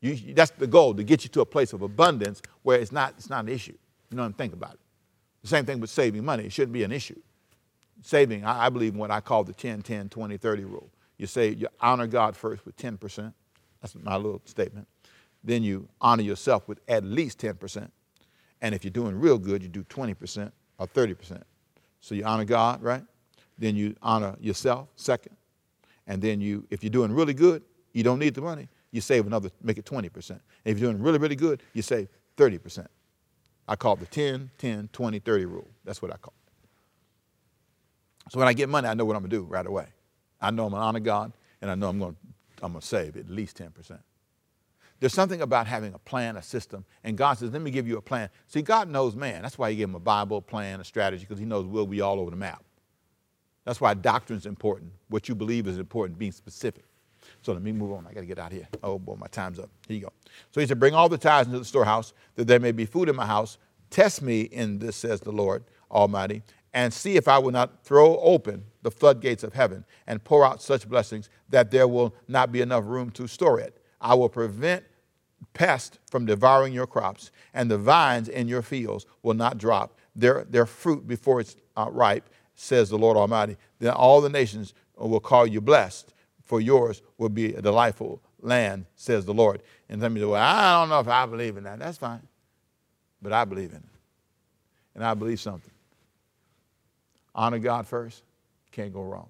You, 0.01 0.35
that's 0.35 0.51
the 0.53 0.67
goal, 0.67 0.95
to 0.95 1.03
get 1.03 1.25
you 1.25 1.31
to 1.31 1.41
a 1.41 1.47
place 1.47 1.73
of 1.73 1.83
abundance 1.83 2.43
where 2.63 2.79
it's 2.79 2.93
not, 2.93 3.15
it's 3.19 3.31
not 3.31 3.45
an 3.45 3.51
issue. 3.51 3.77
You 4.11 4.17
know, 4.17 4.23
what 4.23 4.27
I'm 4.27 4.33
think 4.35 4.53
about 4.53 4.75
it. 4.75 4.81
The 5.43 5.49
same 5.49 5.65
thing 5.65 5.81
with 5.81 5.91
saving 5.91 6.25
money. 6.25 6.45
It 6.45 6.53
shouldn't 6.53 6.73
be 6.73 6.83
an 6.83 6.93
issue. 6.93 7.21
Saving, 8.03 8.45
I, 8.45 8.67
I 8.67 8.69
believe 8.69 8.95
in 8.95 8.99
what 8.99 9.11
I 9.11 9.21
call 9.21 9.45
the 9.45 9.53
10, 9.53 9.83
10, 9.83 10.09
20, 10.09 10.37
30 10.37 10.65
rule. 10.65 10.91
You 11.19 11.27
say 11.27 11.51
you 11.51 11.69
honor 11.81 12.07
God 12.07 12.37
first 12.37 12.65
with 12.65 12.77
10%. 12.77 13.33
That's 13.81 13.95
my 13.95 14.17
little 14.17 14.41
statement. 14.45 14.89
Then 15.43 15.63
you 15.63 15.89
honor 16.01 16.23
yourself 16.23 16.69
with 16.69 16.81
at 16.89 17.05
least 17.05 17.39
10%. 17.39 17.91
And 18.63 18.75
if 18.75 18.85
you're 18.85 18.91
doing 18.91 19.19
real 19.19 19.39
good, 19.39 19.63
you 19.63 19.69
do 19.69 19.85
20% 19.85 20.53
or 20.79 20.87
30%. 20.87 21.43
So 22.01 22.15
you 22.15 22.25
honor 22.25 22.45
God, 22.45 22.83
right? 22.83 23.05
Then 23.59 23.77
you 23.77 23.95
honor 24.03 24.37
yourself, 24.41 24.89
second. 24.97 25.37
And 26.07 26.21
then 26.21 26.41
you, 26.41 26.67
if 26.71 26.83
you're 26.83 26.91
doing 26.91 27.13
really 27.13 27.35
good, 27.35 27.63
you 27.93 28.03
don't 28.03 28.19
need 28.19 28.35
the 28.35 28.41
money, 28.41 28.69
you 28.91 29.01
save 29.01 29.27
another, 29.27 29.51
make 29.63 29.79
it 29.79 29.85
20%. 29.85 30.31
And 30.31 30.41
if 30.65 30.79
you're 30.79 30.91
doing 30.93 31.03
really, 31.03 31.19
really 31.19 31.37
good, 31.37 31.63
you 31.73 31.83
save 31.83 32.09
30%. 32.37 32.87
I 33.69 33.77
call 33.77 33.95
it 33.95 34.01
the 34.01 34.07
10, 34.07 34.51
10, 34.59 34.89
20, 34.93 35.19
30 35.21 35.45
rule. 35.45 35.69
That's 35.85 36.03
what 36.03 36.13
I 36.13 36.17
call 36.17 36.35
it. 36.37 38.33
So 38.33 38.39
when 38.39 38.49
I 38.49 38.53
get 38.53 38.69
money, 38.69 38.89
I 38.89 38.95
know 38.95 39.05
what 39.05 39.17
I'm 39.17 39.23
gonna 39.23 39.31
do 39.31 39.43
right 39.45 39.67
away. 39.67 39.87
I 40.41 40.51
know 40.51 40.67
I'm 40.67 40.73
gonna 40.73 40.85
honor 40.85 41.01
God, 41.01 41.33
and 41.61 41.71
I 41.71 41.75
know 41.75 41.89
I'm 41.89 41.99
gonna, 41.99 42.17
I'm 42.63 42.73
gonna 42.73 42.83
save 42.83 43.17
at 43.17 43.29
least 43.29 43.59
10%. 43.59 43.99
There's 45.01 45.15
something 45.15 45.41
about 45.41 45.67
having 45.67 45.95
a 45.95 45.99
plan, 45.99 46.37
a 46.37 46.43
system, 46.43 46.85
and 47.03 47.17
God 47.17 47.39
says, 47.39 47.51
let 47.53 47.63
me 47.63 47.71
give 47.71 47.89
you 47.89 47.97
a 47.97 48.03
plan. 48.03 48.29
See, 48.47 48.61
God 48.61 48.89
knows 48.89 49.17
man. 49.17 49.41
That's 49.41 49.59
why 49.59 49.71
he 49.71 49.77
gave 49.77 49.89
him 49.89 49.95
a 49.95 50.01
Bible, 50.01 50.37
a 50.37 50.43
plan, 50.43 50.79
a 50.79 50.85
strategy, 50.85 51.25
because 51.27 51.39
he 51.39 51.47
knows 51.47 51.67
we'll 51.67 51.87
be 51.87 52.03
all 52.03 52.21
over 52.21 52.31
the 52.31 52.37
map. 52.37 52.63
That's 53.65 53.81
why 53.81 53.95
doctrine 53.95 54.39
is 54.39 54.47
important. 54.47 54.93
What 55.09 55.29
you 55.29 55.35
believe 55.35 55.67
is 55.67 55.79
important, 55.79 56.19
being 56.19 56.33
specific. 56.33 56.85
So 57.43 57.53
let 57.53 57.63
me 57.63 57.73
move 57.73 57.93
on. 57.93 58.07
I 58.07 58.13
got 58.13 58.21
to 58.21 58.27
get 58.27 58.39
out 58.39 58.53
of 58.53 58.59
here. 58.59 58.69
Oh, 58.83 58.99
boy, 58.99 59.17
my 59.17 59.27
time's 59.29 59.59
up. 59.59 59.71
Here 59.89 59.97
you 59.97 60.03
go. 60.03 60.13
So 60.51 60.61
he 60.61 60.67
said, 60.67 60.79
Bring 60.79 60.95
all 60.95 61.09
the 61.09 61.19
tithes 61.19 61.47
into 61.47 61.59
the 61.59 61.65
storehouse, 61.65 62.13
that 62.35 62.47
there 62.47 62.61
may 62.61 62.73
be 62.73 62.85
food 62.85 63.09
in 63.09 63.17
my 63.17 63.27
house. 63.27 63.59
Test 63.89 64.23
me 64.23 64.43
in 64.43 64.79
this, 64.79 64.97
says 64.97 65.21
the 65.21 65.33
Lord 65.33 65.65
Almighty, 65.91 66.43
and 66.73 66.93
see 66.93 67.17
if 67.17 67.27
I 67.27 67.39
will 67.39 67.51
not 67.51 67.85
throw 67.85 68.19
open 68.19 68.65
the 68.83 68.91
floodgates 68.91 69.43
of 69.43 69.53
heaven 69.53 69.85
and 70.07 70.23
pour 70.23 70.45
out 70.45 70.63
such 70.63 70.89
blessings 70.89 71.29
that 71.49 71.71
there 71.71 71.89
will 71.89 72.15
not 72.29 72.53
be 72.53 72.61
enough 72.61 72.85
room 72.87 73.11
to 73.13 73.27
store 73.27 73.59
it. 73.59 73.83
I 74.01 74.15
will 74.15 74.29
prevent 74.29 74.85
pest 75.53 75.99
from 76.11 76.27
devouring 76.27 76.73
your 76.73 76.87
crops, 76.87 77.31
and 77.55 77.71
the 77.71 77.79
vines 77.79 78.29
in 78.29 78.49
your 78.49 78.63
fields 78.63 79.07
will 79.23 79.35
not 79.35 79.59
drop 79.59 79.97
their, 80.15 80.45
their 80.45 80.67
fruit 80.67 81.07
before 81.07 81.41
it's 81.41 81.57
uh, 81.77 81.89
ripe, 81.91 82.29
says 82.55 82.91
the 82.91 82.99
Lord 82.99 83.17
Almighty. 83.17 83.57
Then 83.79 83.93
all 83.93 84.21
the 84.21 84.29
nations 84.29 84.75
will 84.97 85.21
call 85.21 85.47
you 85.47 85.61
blessed, 85.61 86.13
for 86.43 86.61
yours 86.61 87.03
will 87.19 87.29
be 87.29 87.55
a 87.55 87.63
delightful 87.63 88.21
land, 88.41 88.87
says 88.97 89.25
the 89.25 89.35
Lord. 89.35 89.63
And 89.89 90.01
some 90.01 90.15
people 90.15 90.29
say, 90.29 90.33
well, 90.33 90.43
I 90.43 90.81
don't 90.81 90.89
know 90.89 91.01
if 91.01 91.09
I 91.09 91.27
believe 91.27 91.57
in 91.57 91.65
that. 91.65 91.79
That's 91.79 91.99
fine. 91.99 92.27
But 93.23 93.33
I 93.33 93.45
believe 93.45 93.71
in 93.71 93.79
it. 93.79 93.85
And 94.95 95.05
I 95.05 95.15
believe 95.15 95.41
something. 95.41 95.73
Honor 97.35 97.59
God 97.59 97.87
first, 97.87 98.23
can't 98.73 98.93
go 98.93 99.03
wrong. 99.03 99.29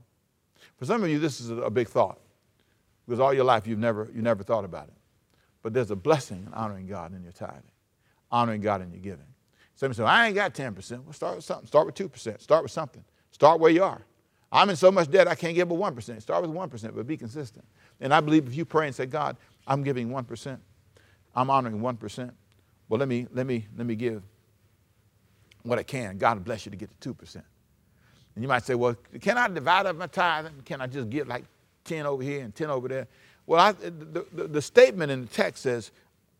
For 0.78 0.84
some 0.86 1.02
of 1.02 1.10
you, 1.10 1.18
this 1.18 1.40
is 1.40 1.50
a 1.50 1.70
big 1.70 1.88
thought. 1.88 2.18
Because 3.06 3.20
all 3.20 3.34
your 3.34 3.44
life 3.44 3.66
you've 3.66 3.78
never, 3.78 4.08
you 4.14 4.22
never 4.22 4.42
thought 4.42 4.64
about 4.64 4.88
it. 4.88 4.94
But 5.62 5.74
there's 5.74 5.90
a 5.90 5.96
blessing 5.96 6.44
in 6.46 6.54
honoring 6.54 6.86
God 6.86 7.14
in 7.14 7.22
your 7.22 7.32
tithing, 7.32 7.62
honoring 8.30 8.60
God 8.60 8.82
in 8.82 8.90
your 8.90 9.00
giving. 9.00 9.26
Some 9.74 9.94
say, 9.94 10.04
I 10.04 10.26
ain't 10.26 10.34
got 10.34 10.54
10%. 10.54 11.04
Well, 11.04 11.12
start 11.12 11.36
with 11.36 11.44
something. 11.44 11.66
Start 11.66 11.86
with 11.86 11.94
2%. 11.94 12.40
Start 12.40 12.62
with 12.62 12.72
something. 12.72 13.02
Start 13.30 13.60
where 13.60 13.70
you 13.70 13.82
are. 13.82 14.02
I'm 14.52 14.68
in 14.68 14.76
so 14.76 14.90
much 14.90 15.10
debt 15.10 15.28
I 15.28 15.34
can't 15.34 15.54
give 15.54 15.68
but 15.68 15.78
1%. 15.78 16.20
Start 16.20 16.42
with 16.42 16.50
1%, 16.50 16.94
but 16.94 17.06
be 17.06 17.16
consistent. 17.16 17.64
And 18.00 18.12
I 18.12 18.20
believe 18.20 18.46
if 18.46 18.54
you 18.54 18.64
pray 18.64 18.86
and 18.86 18.94
say, 18.94 19.06
God, 19.06 19.36
I'm 19.66 19.82
giving 19.82 20.08
1%, 20.10 20.58
I'm 21.34 21.50
honoring 21.50 21.80
1%, 21.80 22.32
well, 22.88 22.98
let 22.98 23.08
me, 23.08 23.26
let 23.32 23.46
me, 23.46 23.68
let 23.76 23.86
me 23.86 23.94
give 23.94 24.22
what 25.62 25.78
I 25.78 25.82
can. 25.82 26.18
God 26.18 26.44
bless 26.44 26.66
you 26.66 26.70
to 26.70 26.76
get 26.76 27.00
to 27.00 27.14
2%. 27.14 27.36
And 27.36 28.42
you 28.42 28.48
might 28.48 28.64
say, 28.64 28.74
well, 28.74 28.96
can 29.20 29.38
I 29.38 29.48
divide 29.48 29.86
up 29.86 29.96
my 29.96 30.08
tithe? 30.08 30.46
Can 30.64 30.80
I 30.80 30.86
just 30.86 31.08
give 31.08 31.28
like 31.28 31.44
10 31.84 32.06
over 32.06 32.22
here 32.22 32.42
and 32.42 32.54
10 32.54 32.70
over 32.70 32.88
there? 32.88 33.06
Well, 33.50 33.58
I, 33.58 33.72
the, 33.72 34.24
the, 34.32 34.46
the 34.46 34.62
statement 34.62 35.10
in 35.10 35.22
the 35.22 35.26
text 35.26 35.64
says, 35.64 35.90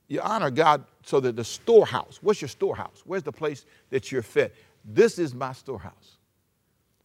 you 0.06 0.20
honor 0.20 0.48
God 0.48 0.84
so 1.02 1.18
that 1.18 1.34
the 1.34 1.42
storehouse, 1.42 2.20
what's 2.22 2.40
your 2.40 2.48
storehouse? 2.48 3.02
Where's 3.04 3.24
the 3.24 3.32
place 3.32 3.66
that 3.90 4.12
you're 4.12 4.22
fed? 4.22 4.52
This 4.84 5.18
is 5.18 5.34
my 5.34 5.52
storehouse. 5.52 6.18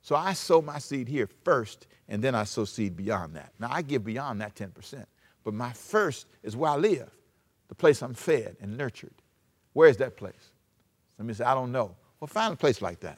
So 0.03 0.15
I 0.15 0.33
sow 0.33 0.61
my 0.61 0.77
seed 0.77 1.07
here 1.07 1.27
first, 1.43 1.87
and 2.07 2.23
then 2.23 2.35
I 2.35 2.43
sow 2.43 2.65
seed 2.65 2.95
beyond 2.95 3.35
that. 3.35 3.51
Now 3.59 3.69
I 3.71 3.81
give 3.81 4.03
beyond 4.03 4.41
that 4.41 4.53
10%, 4.53 5.07
but 5.43 5.55
my 5.55 5.73
first 5.73 6.27
is 6.43 6.55
where 6.55 6.69
I 6.69 6.75
live, 6.75 7.09
the 7.67 7.73
place 7.73 8.03
I'm 8.03 8.13
fed 8.13 8.57
and 8.61 8.77
nurtured. 8.77 9.15
Where 9.73 9.89
is 9.89 9.97
that 9.97 10.17
place? 10.17 10.51
Let 11.17 11.25
me 11.25 11.33
say, 11.33 11.45
I 11.45 11.55
don't 11.55 11.71
know. 11.71 11.95
Well, 12.19 12.27
find 12.27 12.53
a 12.53 12.57
place 12.57 12.79
like 12.79 12.99
that, 12.99 13.17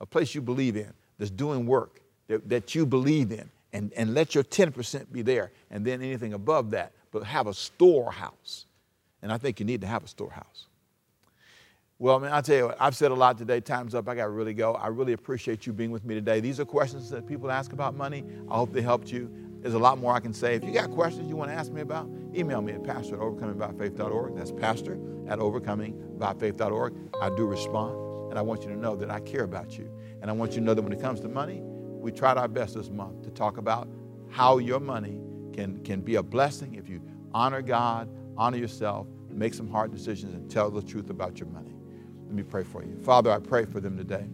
a 0.00 0.06
place 0.06 0.34
you 0.34 0.42
believe 0.42 0.74
in 0.74 0.92
that's 1.16 1.30
doing 1.30 1.64
work 1.64 2.00
that, 2.26 2.48
that 2.48 2.74
you 2.74 2.86
believe 2.86 3.30
in, 3.30 3.48
and, 3.74 3.92
and 3.94 4.14
let 4.14 4.34
your 4.34 4.44
10% 4.44 5.12
be 5.12 5.20
there, 5.20 5.50
and 5.70 5.84
then 5.84 6.00
anything 6.00 6.32
above 6.32 6.70
that, 6.70 6.92
but 7.10 7.24
have 7.24 7.48
a 7.48 7.52
storehouse. 7.52 8.66
And 9.20 9.32
I 9.32 9.36
think 9.36 9.58
you 9.58 9.66
need 9.66 9.80
to 9.80 9.86
have 9.86 10.04
a 10.04 10.08
storehouse. 10.08 10.68
Well, 11.98 12.20
man, 12.20 12.32
I'll 12.32 12.42
tell 12.42 12.56
you 12.56 12.66
what, 12.66 12.76
I've 12.80 12.96
said 12.96 13.10
a 13.10 13.14
lot 13.14 13.36
today. 13.36 13.60
Time's 13.60 13.94
up. 13.94 14.08
I 14.08 14.14
got 14.14 14.24
to 14.24 14.30
really 14.30 14.54
go. 14.54 14.74
I 14.74 14.88
really 14.88 15.12
appreciate 15.12 15.66
you 15.66 15.72
being 15.72 15.90
with 15.90 16.04
me 16.04 16.14
today. 16.14 16.40
These 16.40 16.60
are 16.60 16.64
questions 16.64 17.10
that 17.10 17.26
people 17.26 17.50
ask 17.50 17.72
about 17.72 17.96
money. 17.96 18.24
I 18.48 18.56
hope 18.56 18.72
they 18.72 18.82
helped 18.82 19.10
you. 19.10 19.30
There's 19.60 19.74
a 19.74 19.78
lot 19.78 19.98
more 19.98 20.14
I 20.14 20.20
can 20.20 20.34
say. 20.34 20.54
If 20.54 20.64
you 20.64 20.72
got 20.72 20.90
questions 20.90 21.28
you 21.28 21.36
want 21.36 21.50
to 21.50 21.54
ask 21.54 21.72
me 21.72 21.80
about, 21.80 22.08
email 22.34 22.62
me 22.62 22.72
at 22.72 22.84
pastor 22.84 23.14
at 23.14 23.20
overcomingbyfaith.org. 23.20 24.36
That's 24.36 24.52
pastor 24.52 24.98
at 25.26 25.38
overcomingbyfaith.org. 25.38 26.94
I 27.20 27.28
do 27.30 27.46
respond, 27.46 28.30
and 28.30 28.38
I 28.38 28.42
want 28.42 28.62
you 28.62 28.68
to 28.68 28.76
know 28.76 28.94
that 28.96 29.10
I 29.10 29.20
care 29.20 29.44
about 29.44 29.78
you. 29.78 29.90
And 30.20 30.30
I 30.30 30.34
want 30.34 30.52
you 30.52 30.58
to 30.58 30.64
know 30.64 30.74
that 30.74 30.82
when 30.82 30.92
it 30.92 31.00
comes 31.00 31.20
to 31.20 31.28
money, 31.28 31.62
we 32.04 32.12
tried 32.12 32.36
our 32.36 32.48
best 32.48 32.74
this 32.74 32.90
month 32.90 33.22
to 33.22 33.30
talk 33.30 33.56
about 33.56 33.88
how 34.30 34.58
your 34.58 34.78
money 34.78 35.18
can, 35.54 35.82
can 35.84 36.02
be 36.02 36.16
a 36.16 36.22
blessing 36.22 36.74
if 36.74 36.86
you 36.88 37.00
honor 37.32 37.62
God, 37.62 38.10
honor 38.36 38.58
yourself, 38.58 39.06
make 39.30 39.54
some 39.54 39.70
hard 39.70 39.90
decisions, 39.90 40.34
and 40.34 40.50
tell 40.50 40.70
the 40.70 40.82
truth 40.82 41.08
about 41.08 41.40
your 41.40 41.48
money. 41.48 41.72
Let 42.26 42.34
me 42.34 42.42
pray 42.42 42.62
for 42.62 42.84
you. 42.84 42.96
Father, 43.02 43.30
I 43.30 43.38
pray 43.38 43.64
for 43.64 43.80
them 43.80 43.96
today 43.96 44.26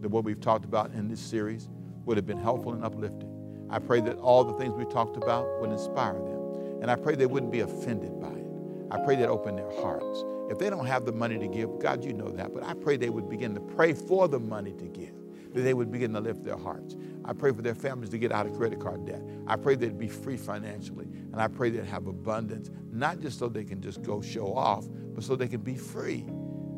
that 0.00 0.08
what 0.08 0.24
we've 0.24 0.40
talked 0.40 0.64
about 0.64 0.92
in 0.92 1.06
this 1.06 1.20
series 1.20 1.68
would 2.06 2.16
have 2.16 2.26
been 2.26 2.40
helpful 2.40 2.72
and 2.72 2.82
uplifting. 2.82 3.66
I 3.68 3.78
pray 3.78 4.00
that 4.00 4.16
all 4.16 4.42
the 4.42 4.54
things 4.54 4.72
we 4.74 4.86
talked 4.86 5.16
about 5.16 5.60
would 5.60 5.70
inspire 5.70 6.14
them. 6.14 6.80
And 6.80 6.90
I 6.90 6.96
pray 6.96 7.14
they 7.14 7.26
wouldn't 7.26 7.52
be 7.52 7.60
offended 7.60 8.18
by 8.18 8.28
it. 8.28 8.46
I 8.90 9.04
pray 9.04 9.16
they'd 9.16 9.26
open 9.26 9.56
their 9.56 9.70
hearts. 9.82 10.24
If 10.50 10.58
they 10.58 10.70
don't 10.70 10.86
have 10.86 11.04
the 11.04 11.12
money 11.12 11.38
to 11.38 11.46
give, 11.46 11.78
God, 11.78 12.04
you 12.04 12.14
know 12.14 12.30
that, 12.30 12.54
but 12.54 12.62
I 12.62 12.72
pray 12.72 12.96
they 12.96 13.10
would 13.10 13.28
begin 13.28 13.54
to 13.54 13.60
pray 13.60 13.92
for 13.92 14.28
the 14.28 14.40
money 14.40 14.72
to 14.72 14.84
give, 14.86 15.12
that 15.54 15.62
they 15.62 15.74
would 15.74 15.90
begin 15.90 16.12
to 16.12 16.20
lift 16.20 16.44
their 16.44 16.56
hearts. 16.56 16.96
I 17.24 17.32
pray 17.32 17.52
for 17.52 17.62
their 17.62 17.74
families 17.74 18.10
to 18.10 18.18
get 18.18 18.32
out 18.32 18.46
of 18.46 18.54
credit 18.54 18.80
card 18.80 19.06
debt. 19.06 19.22
I 19.46 19.56
pray 19.56 19.74
they'd 19.74 19.98
be 19.98 20.08
free 20.08 20.36
financially. 20.36 21.06
And 21.32 21.36
I 21.36 21.48
pray 21.48 21.70
they'd 21.70 21.84
have 21.84 22.06
abundance, 22.06 22.70
not 22.90 23.20
just 23.20 23.38
so 23.38 23.48
they 23.48 23.64
can 23.64 23.80
just 23.80 24.02
go 24.02 24.20
show 24.22 24.54
off, 24.54 24.86
but 25.14 25.24
so 25.24 25.36
they 25.36 25.48
can 25.48 25.60
be 25.60 25.76
free. 25.76 26.24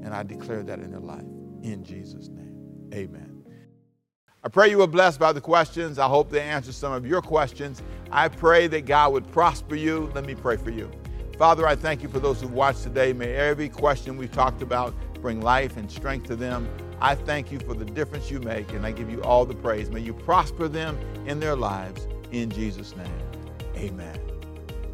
And 0.02 0.08
I 0.14 0.22
declare 0.22 0.62
that 0.62 0.80
in 0.80 0.90
their 0.90 1.00
life. 1.00 1.26
In 1.62 1.84
Jesus' 1.84 2.28
name. 2.28 2.56
Amen. 2.92 3.44
I 4.42 4.48
pray 4.48 4.70
you 4.70 4.78
were 4.78 4.86
blessed 4.86 5.20
by 5.20 5.32
the 5.32 5.40
questions. 5.40 5.98
I 5.98 6.08
hope 6.08 6.30
they 6.30 6.40
answered 6.40 6.74
some 6.74 6.92
of 6.92 7.06
your 7.06 7.20
questions. 7.20 7.82
I 8.10 8.28
pray 8.28 8.66
that 8.68 8.86
God 8.86 9.12
would 9.12 9.30
prosper 9.30 9.74
you. 9.74 10.10
Let 10.14 10.24
me 10.24 10.34
pray 10.34 10.56
for 10.56 10.70
you. 10.70 10.90
Father, 11.36 11.66
I 11.66 11.74
thank 11.76 12.02
you 12.02 12.08
for 12.08 12.18
those 12.18 12.40
who 12.40 12.48
watched 12.48 12.82
today. 12.82 13.12
May 13.12 13.34
every 13.34 13.68
question 13.68 14.16
we 14.16 14.28
talked 14.28 14.62
about 14.62 14.94
bring 15.20 15.40
life 15.40 15.76
and 15.76 15.90
strength 15.90 16.26
to 16.28 16.36
them. 16.36 16.68
I 17.00 17.14
thank 17.14 17.50
you 17.50 17.58
for 17.60 17.74
the 17.74 17.84
difference 17.84 18.30
you 18.30 18.40
make, 18.40 18.72
and 18.72 18.84
I 18.84 18.92
give 18.92 19.10
you 19.10 19.22
all 19.22 19.46
the 19.46 19.54
praise. 19.54 19.90
May 19.90 20.00
you 20.00 20.12
prosper 20.12 20.68
them 20.68 20.98
in 21.26 21.40
their 21.40 21.56
lives. 21.56 22.06
In 22.30 22.50
Jesus' 22.50 22.94
name, 22.94 23.12
amen. 23.76 24.18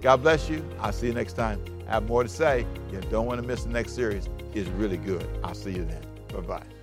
God 0.00 0.22
bless 0.22 0.48
you. 0.48 0.64
I'll 0.80 0.92
see 0.92 1.08
you 1.08 1.14
next 1.14 1.32
time. 1.32 1.62
I 1.88 1.92
have 1.92 2.08
more 2.08 2.22
to 2.22 2.28
say. 2.28 2.66
You 2.92 3.00
don't 3.10 3.26
want 3.26 3.40
to 3.40 3.46
miss 3.46 3.64
the 3.64 3.70
next 3.70 3.92
series. 3.92 4.28
It's 4.54 4.68
really 4.70 4.96
good. 4.96 5.26
I'll 5.42 5.54
see 5.54 5.72
you 5.72 5.84
then. 5.84 6.02
Bye 6.32 6.40
bye. 6.40 6.75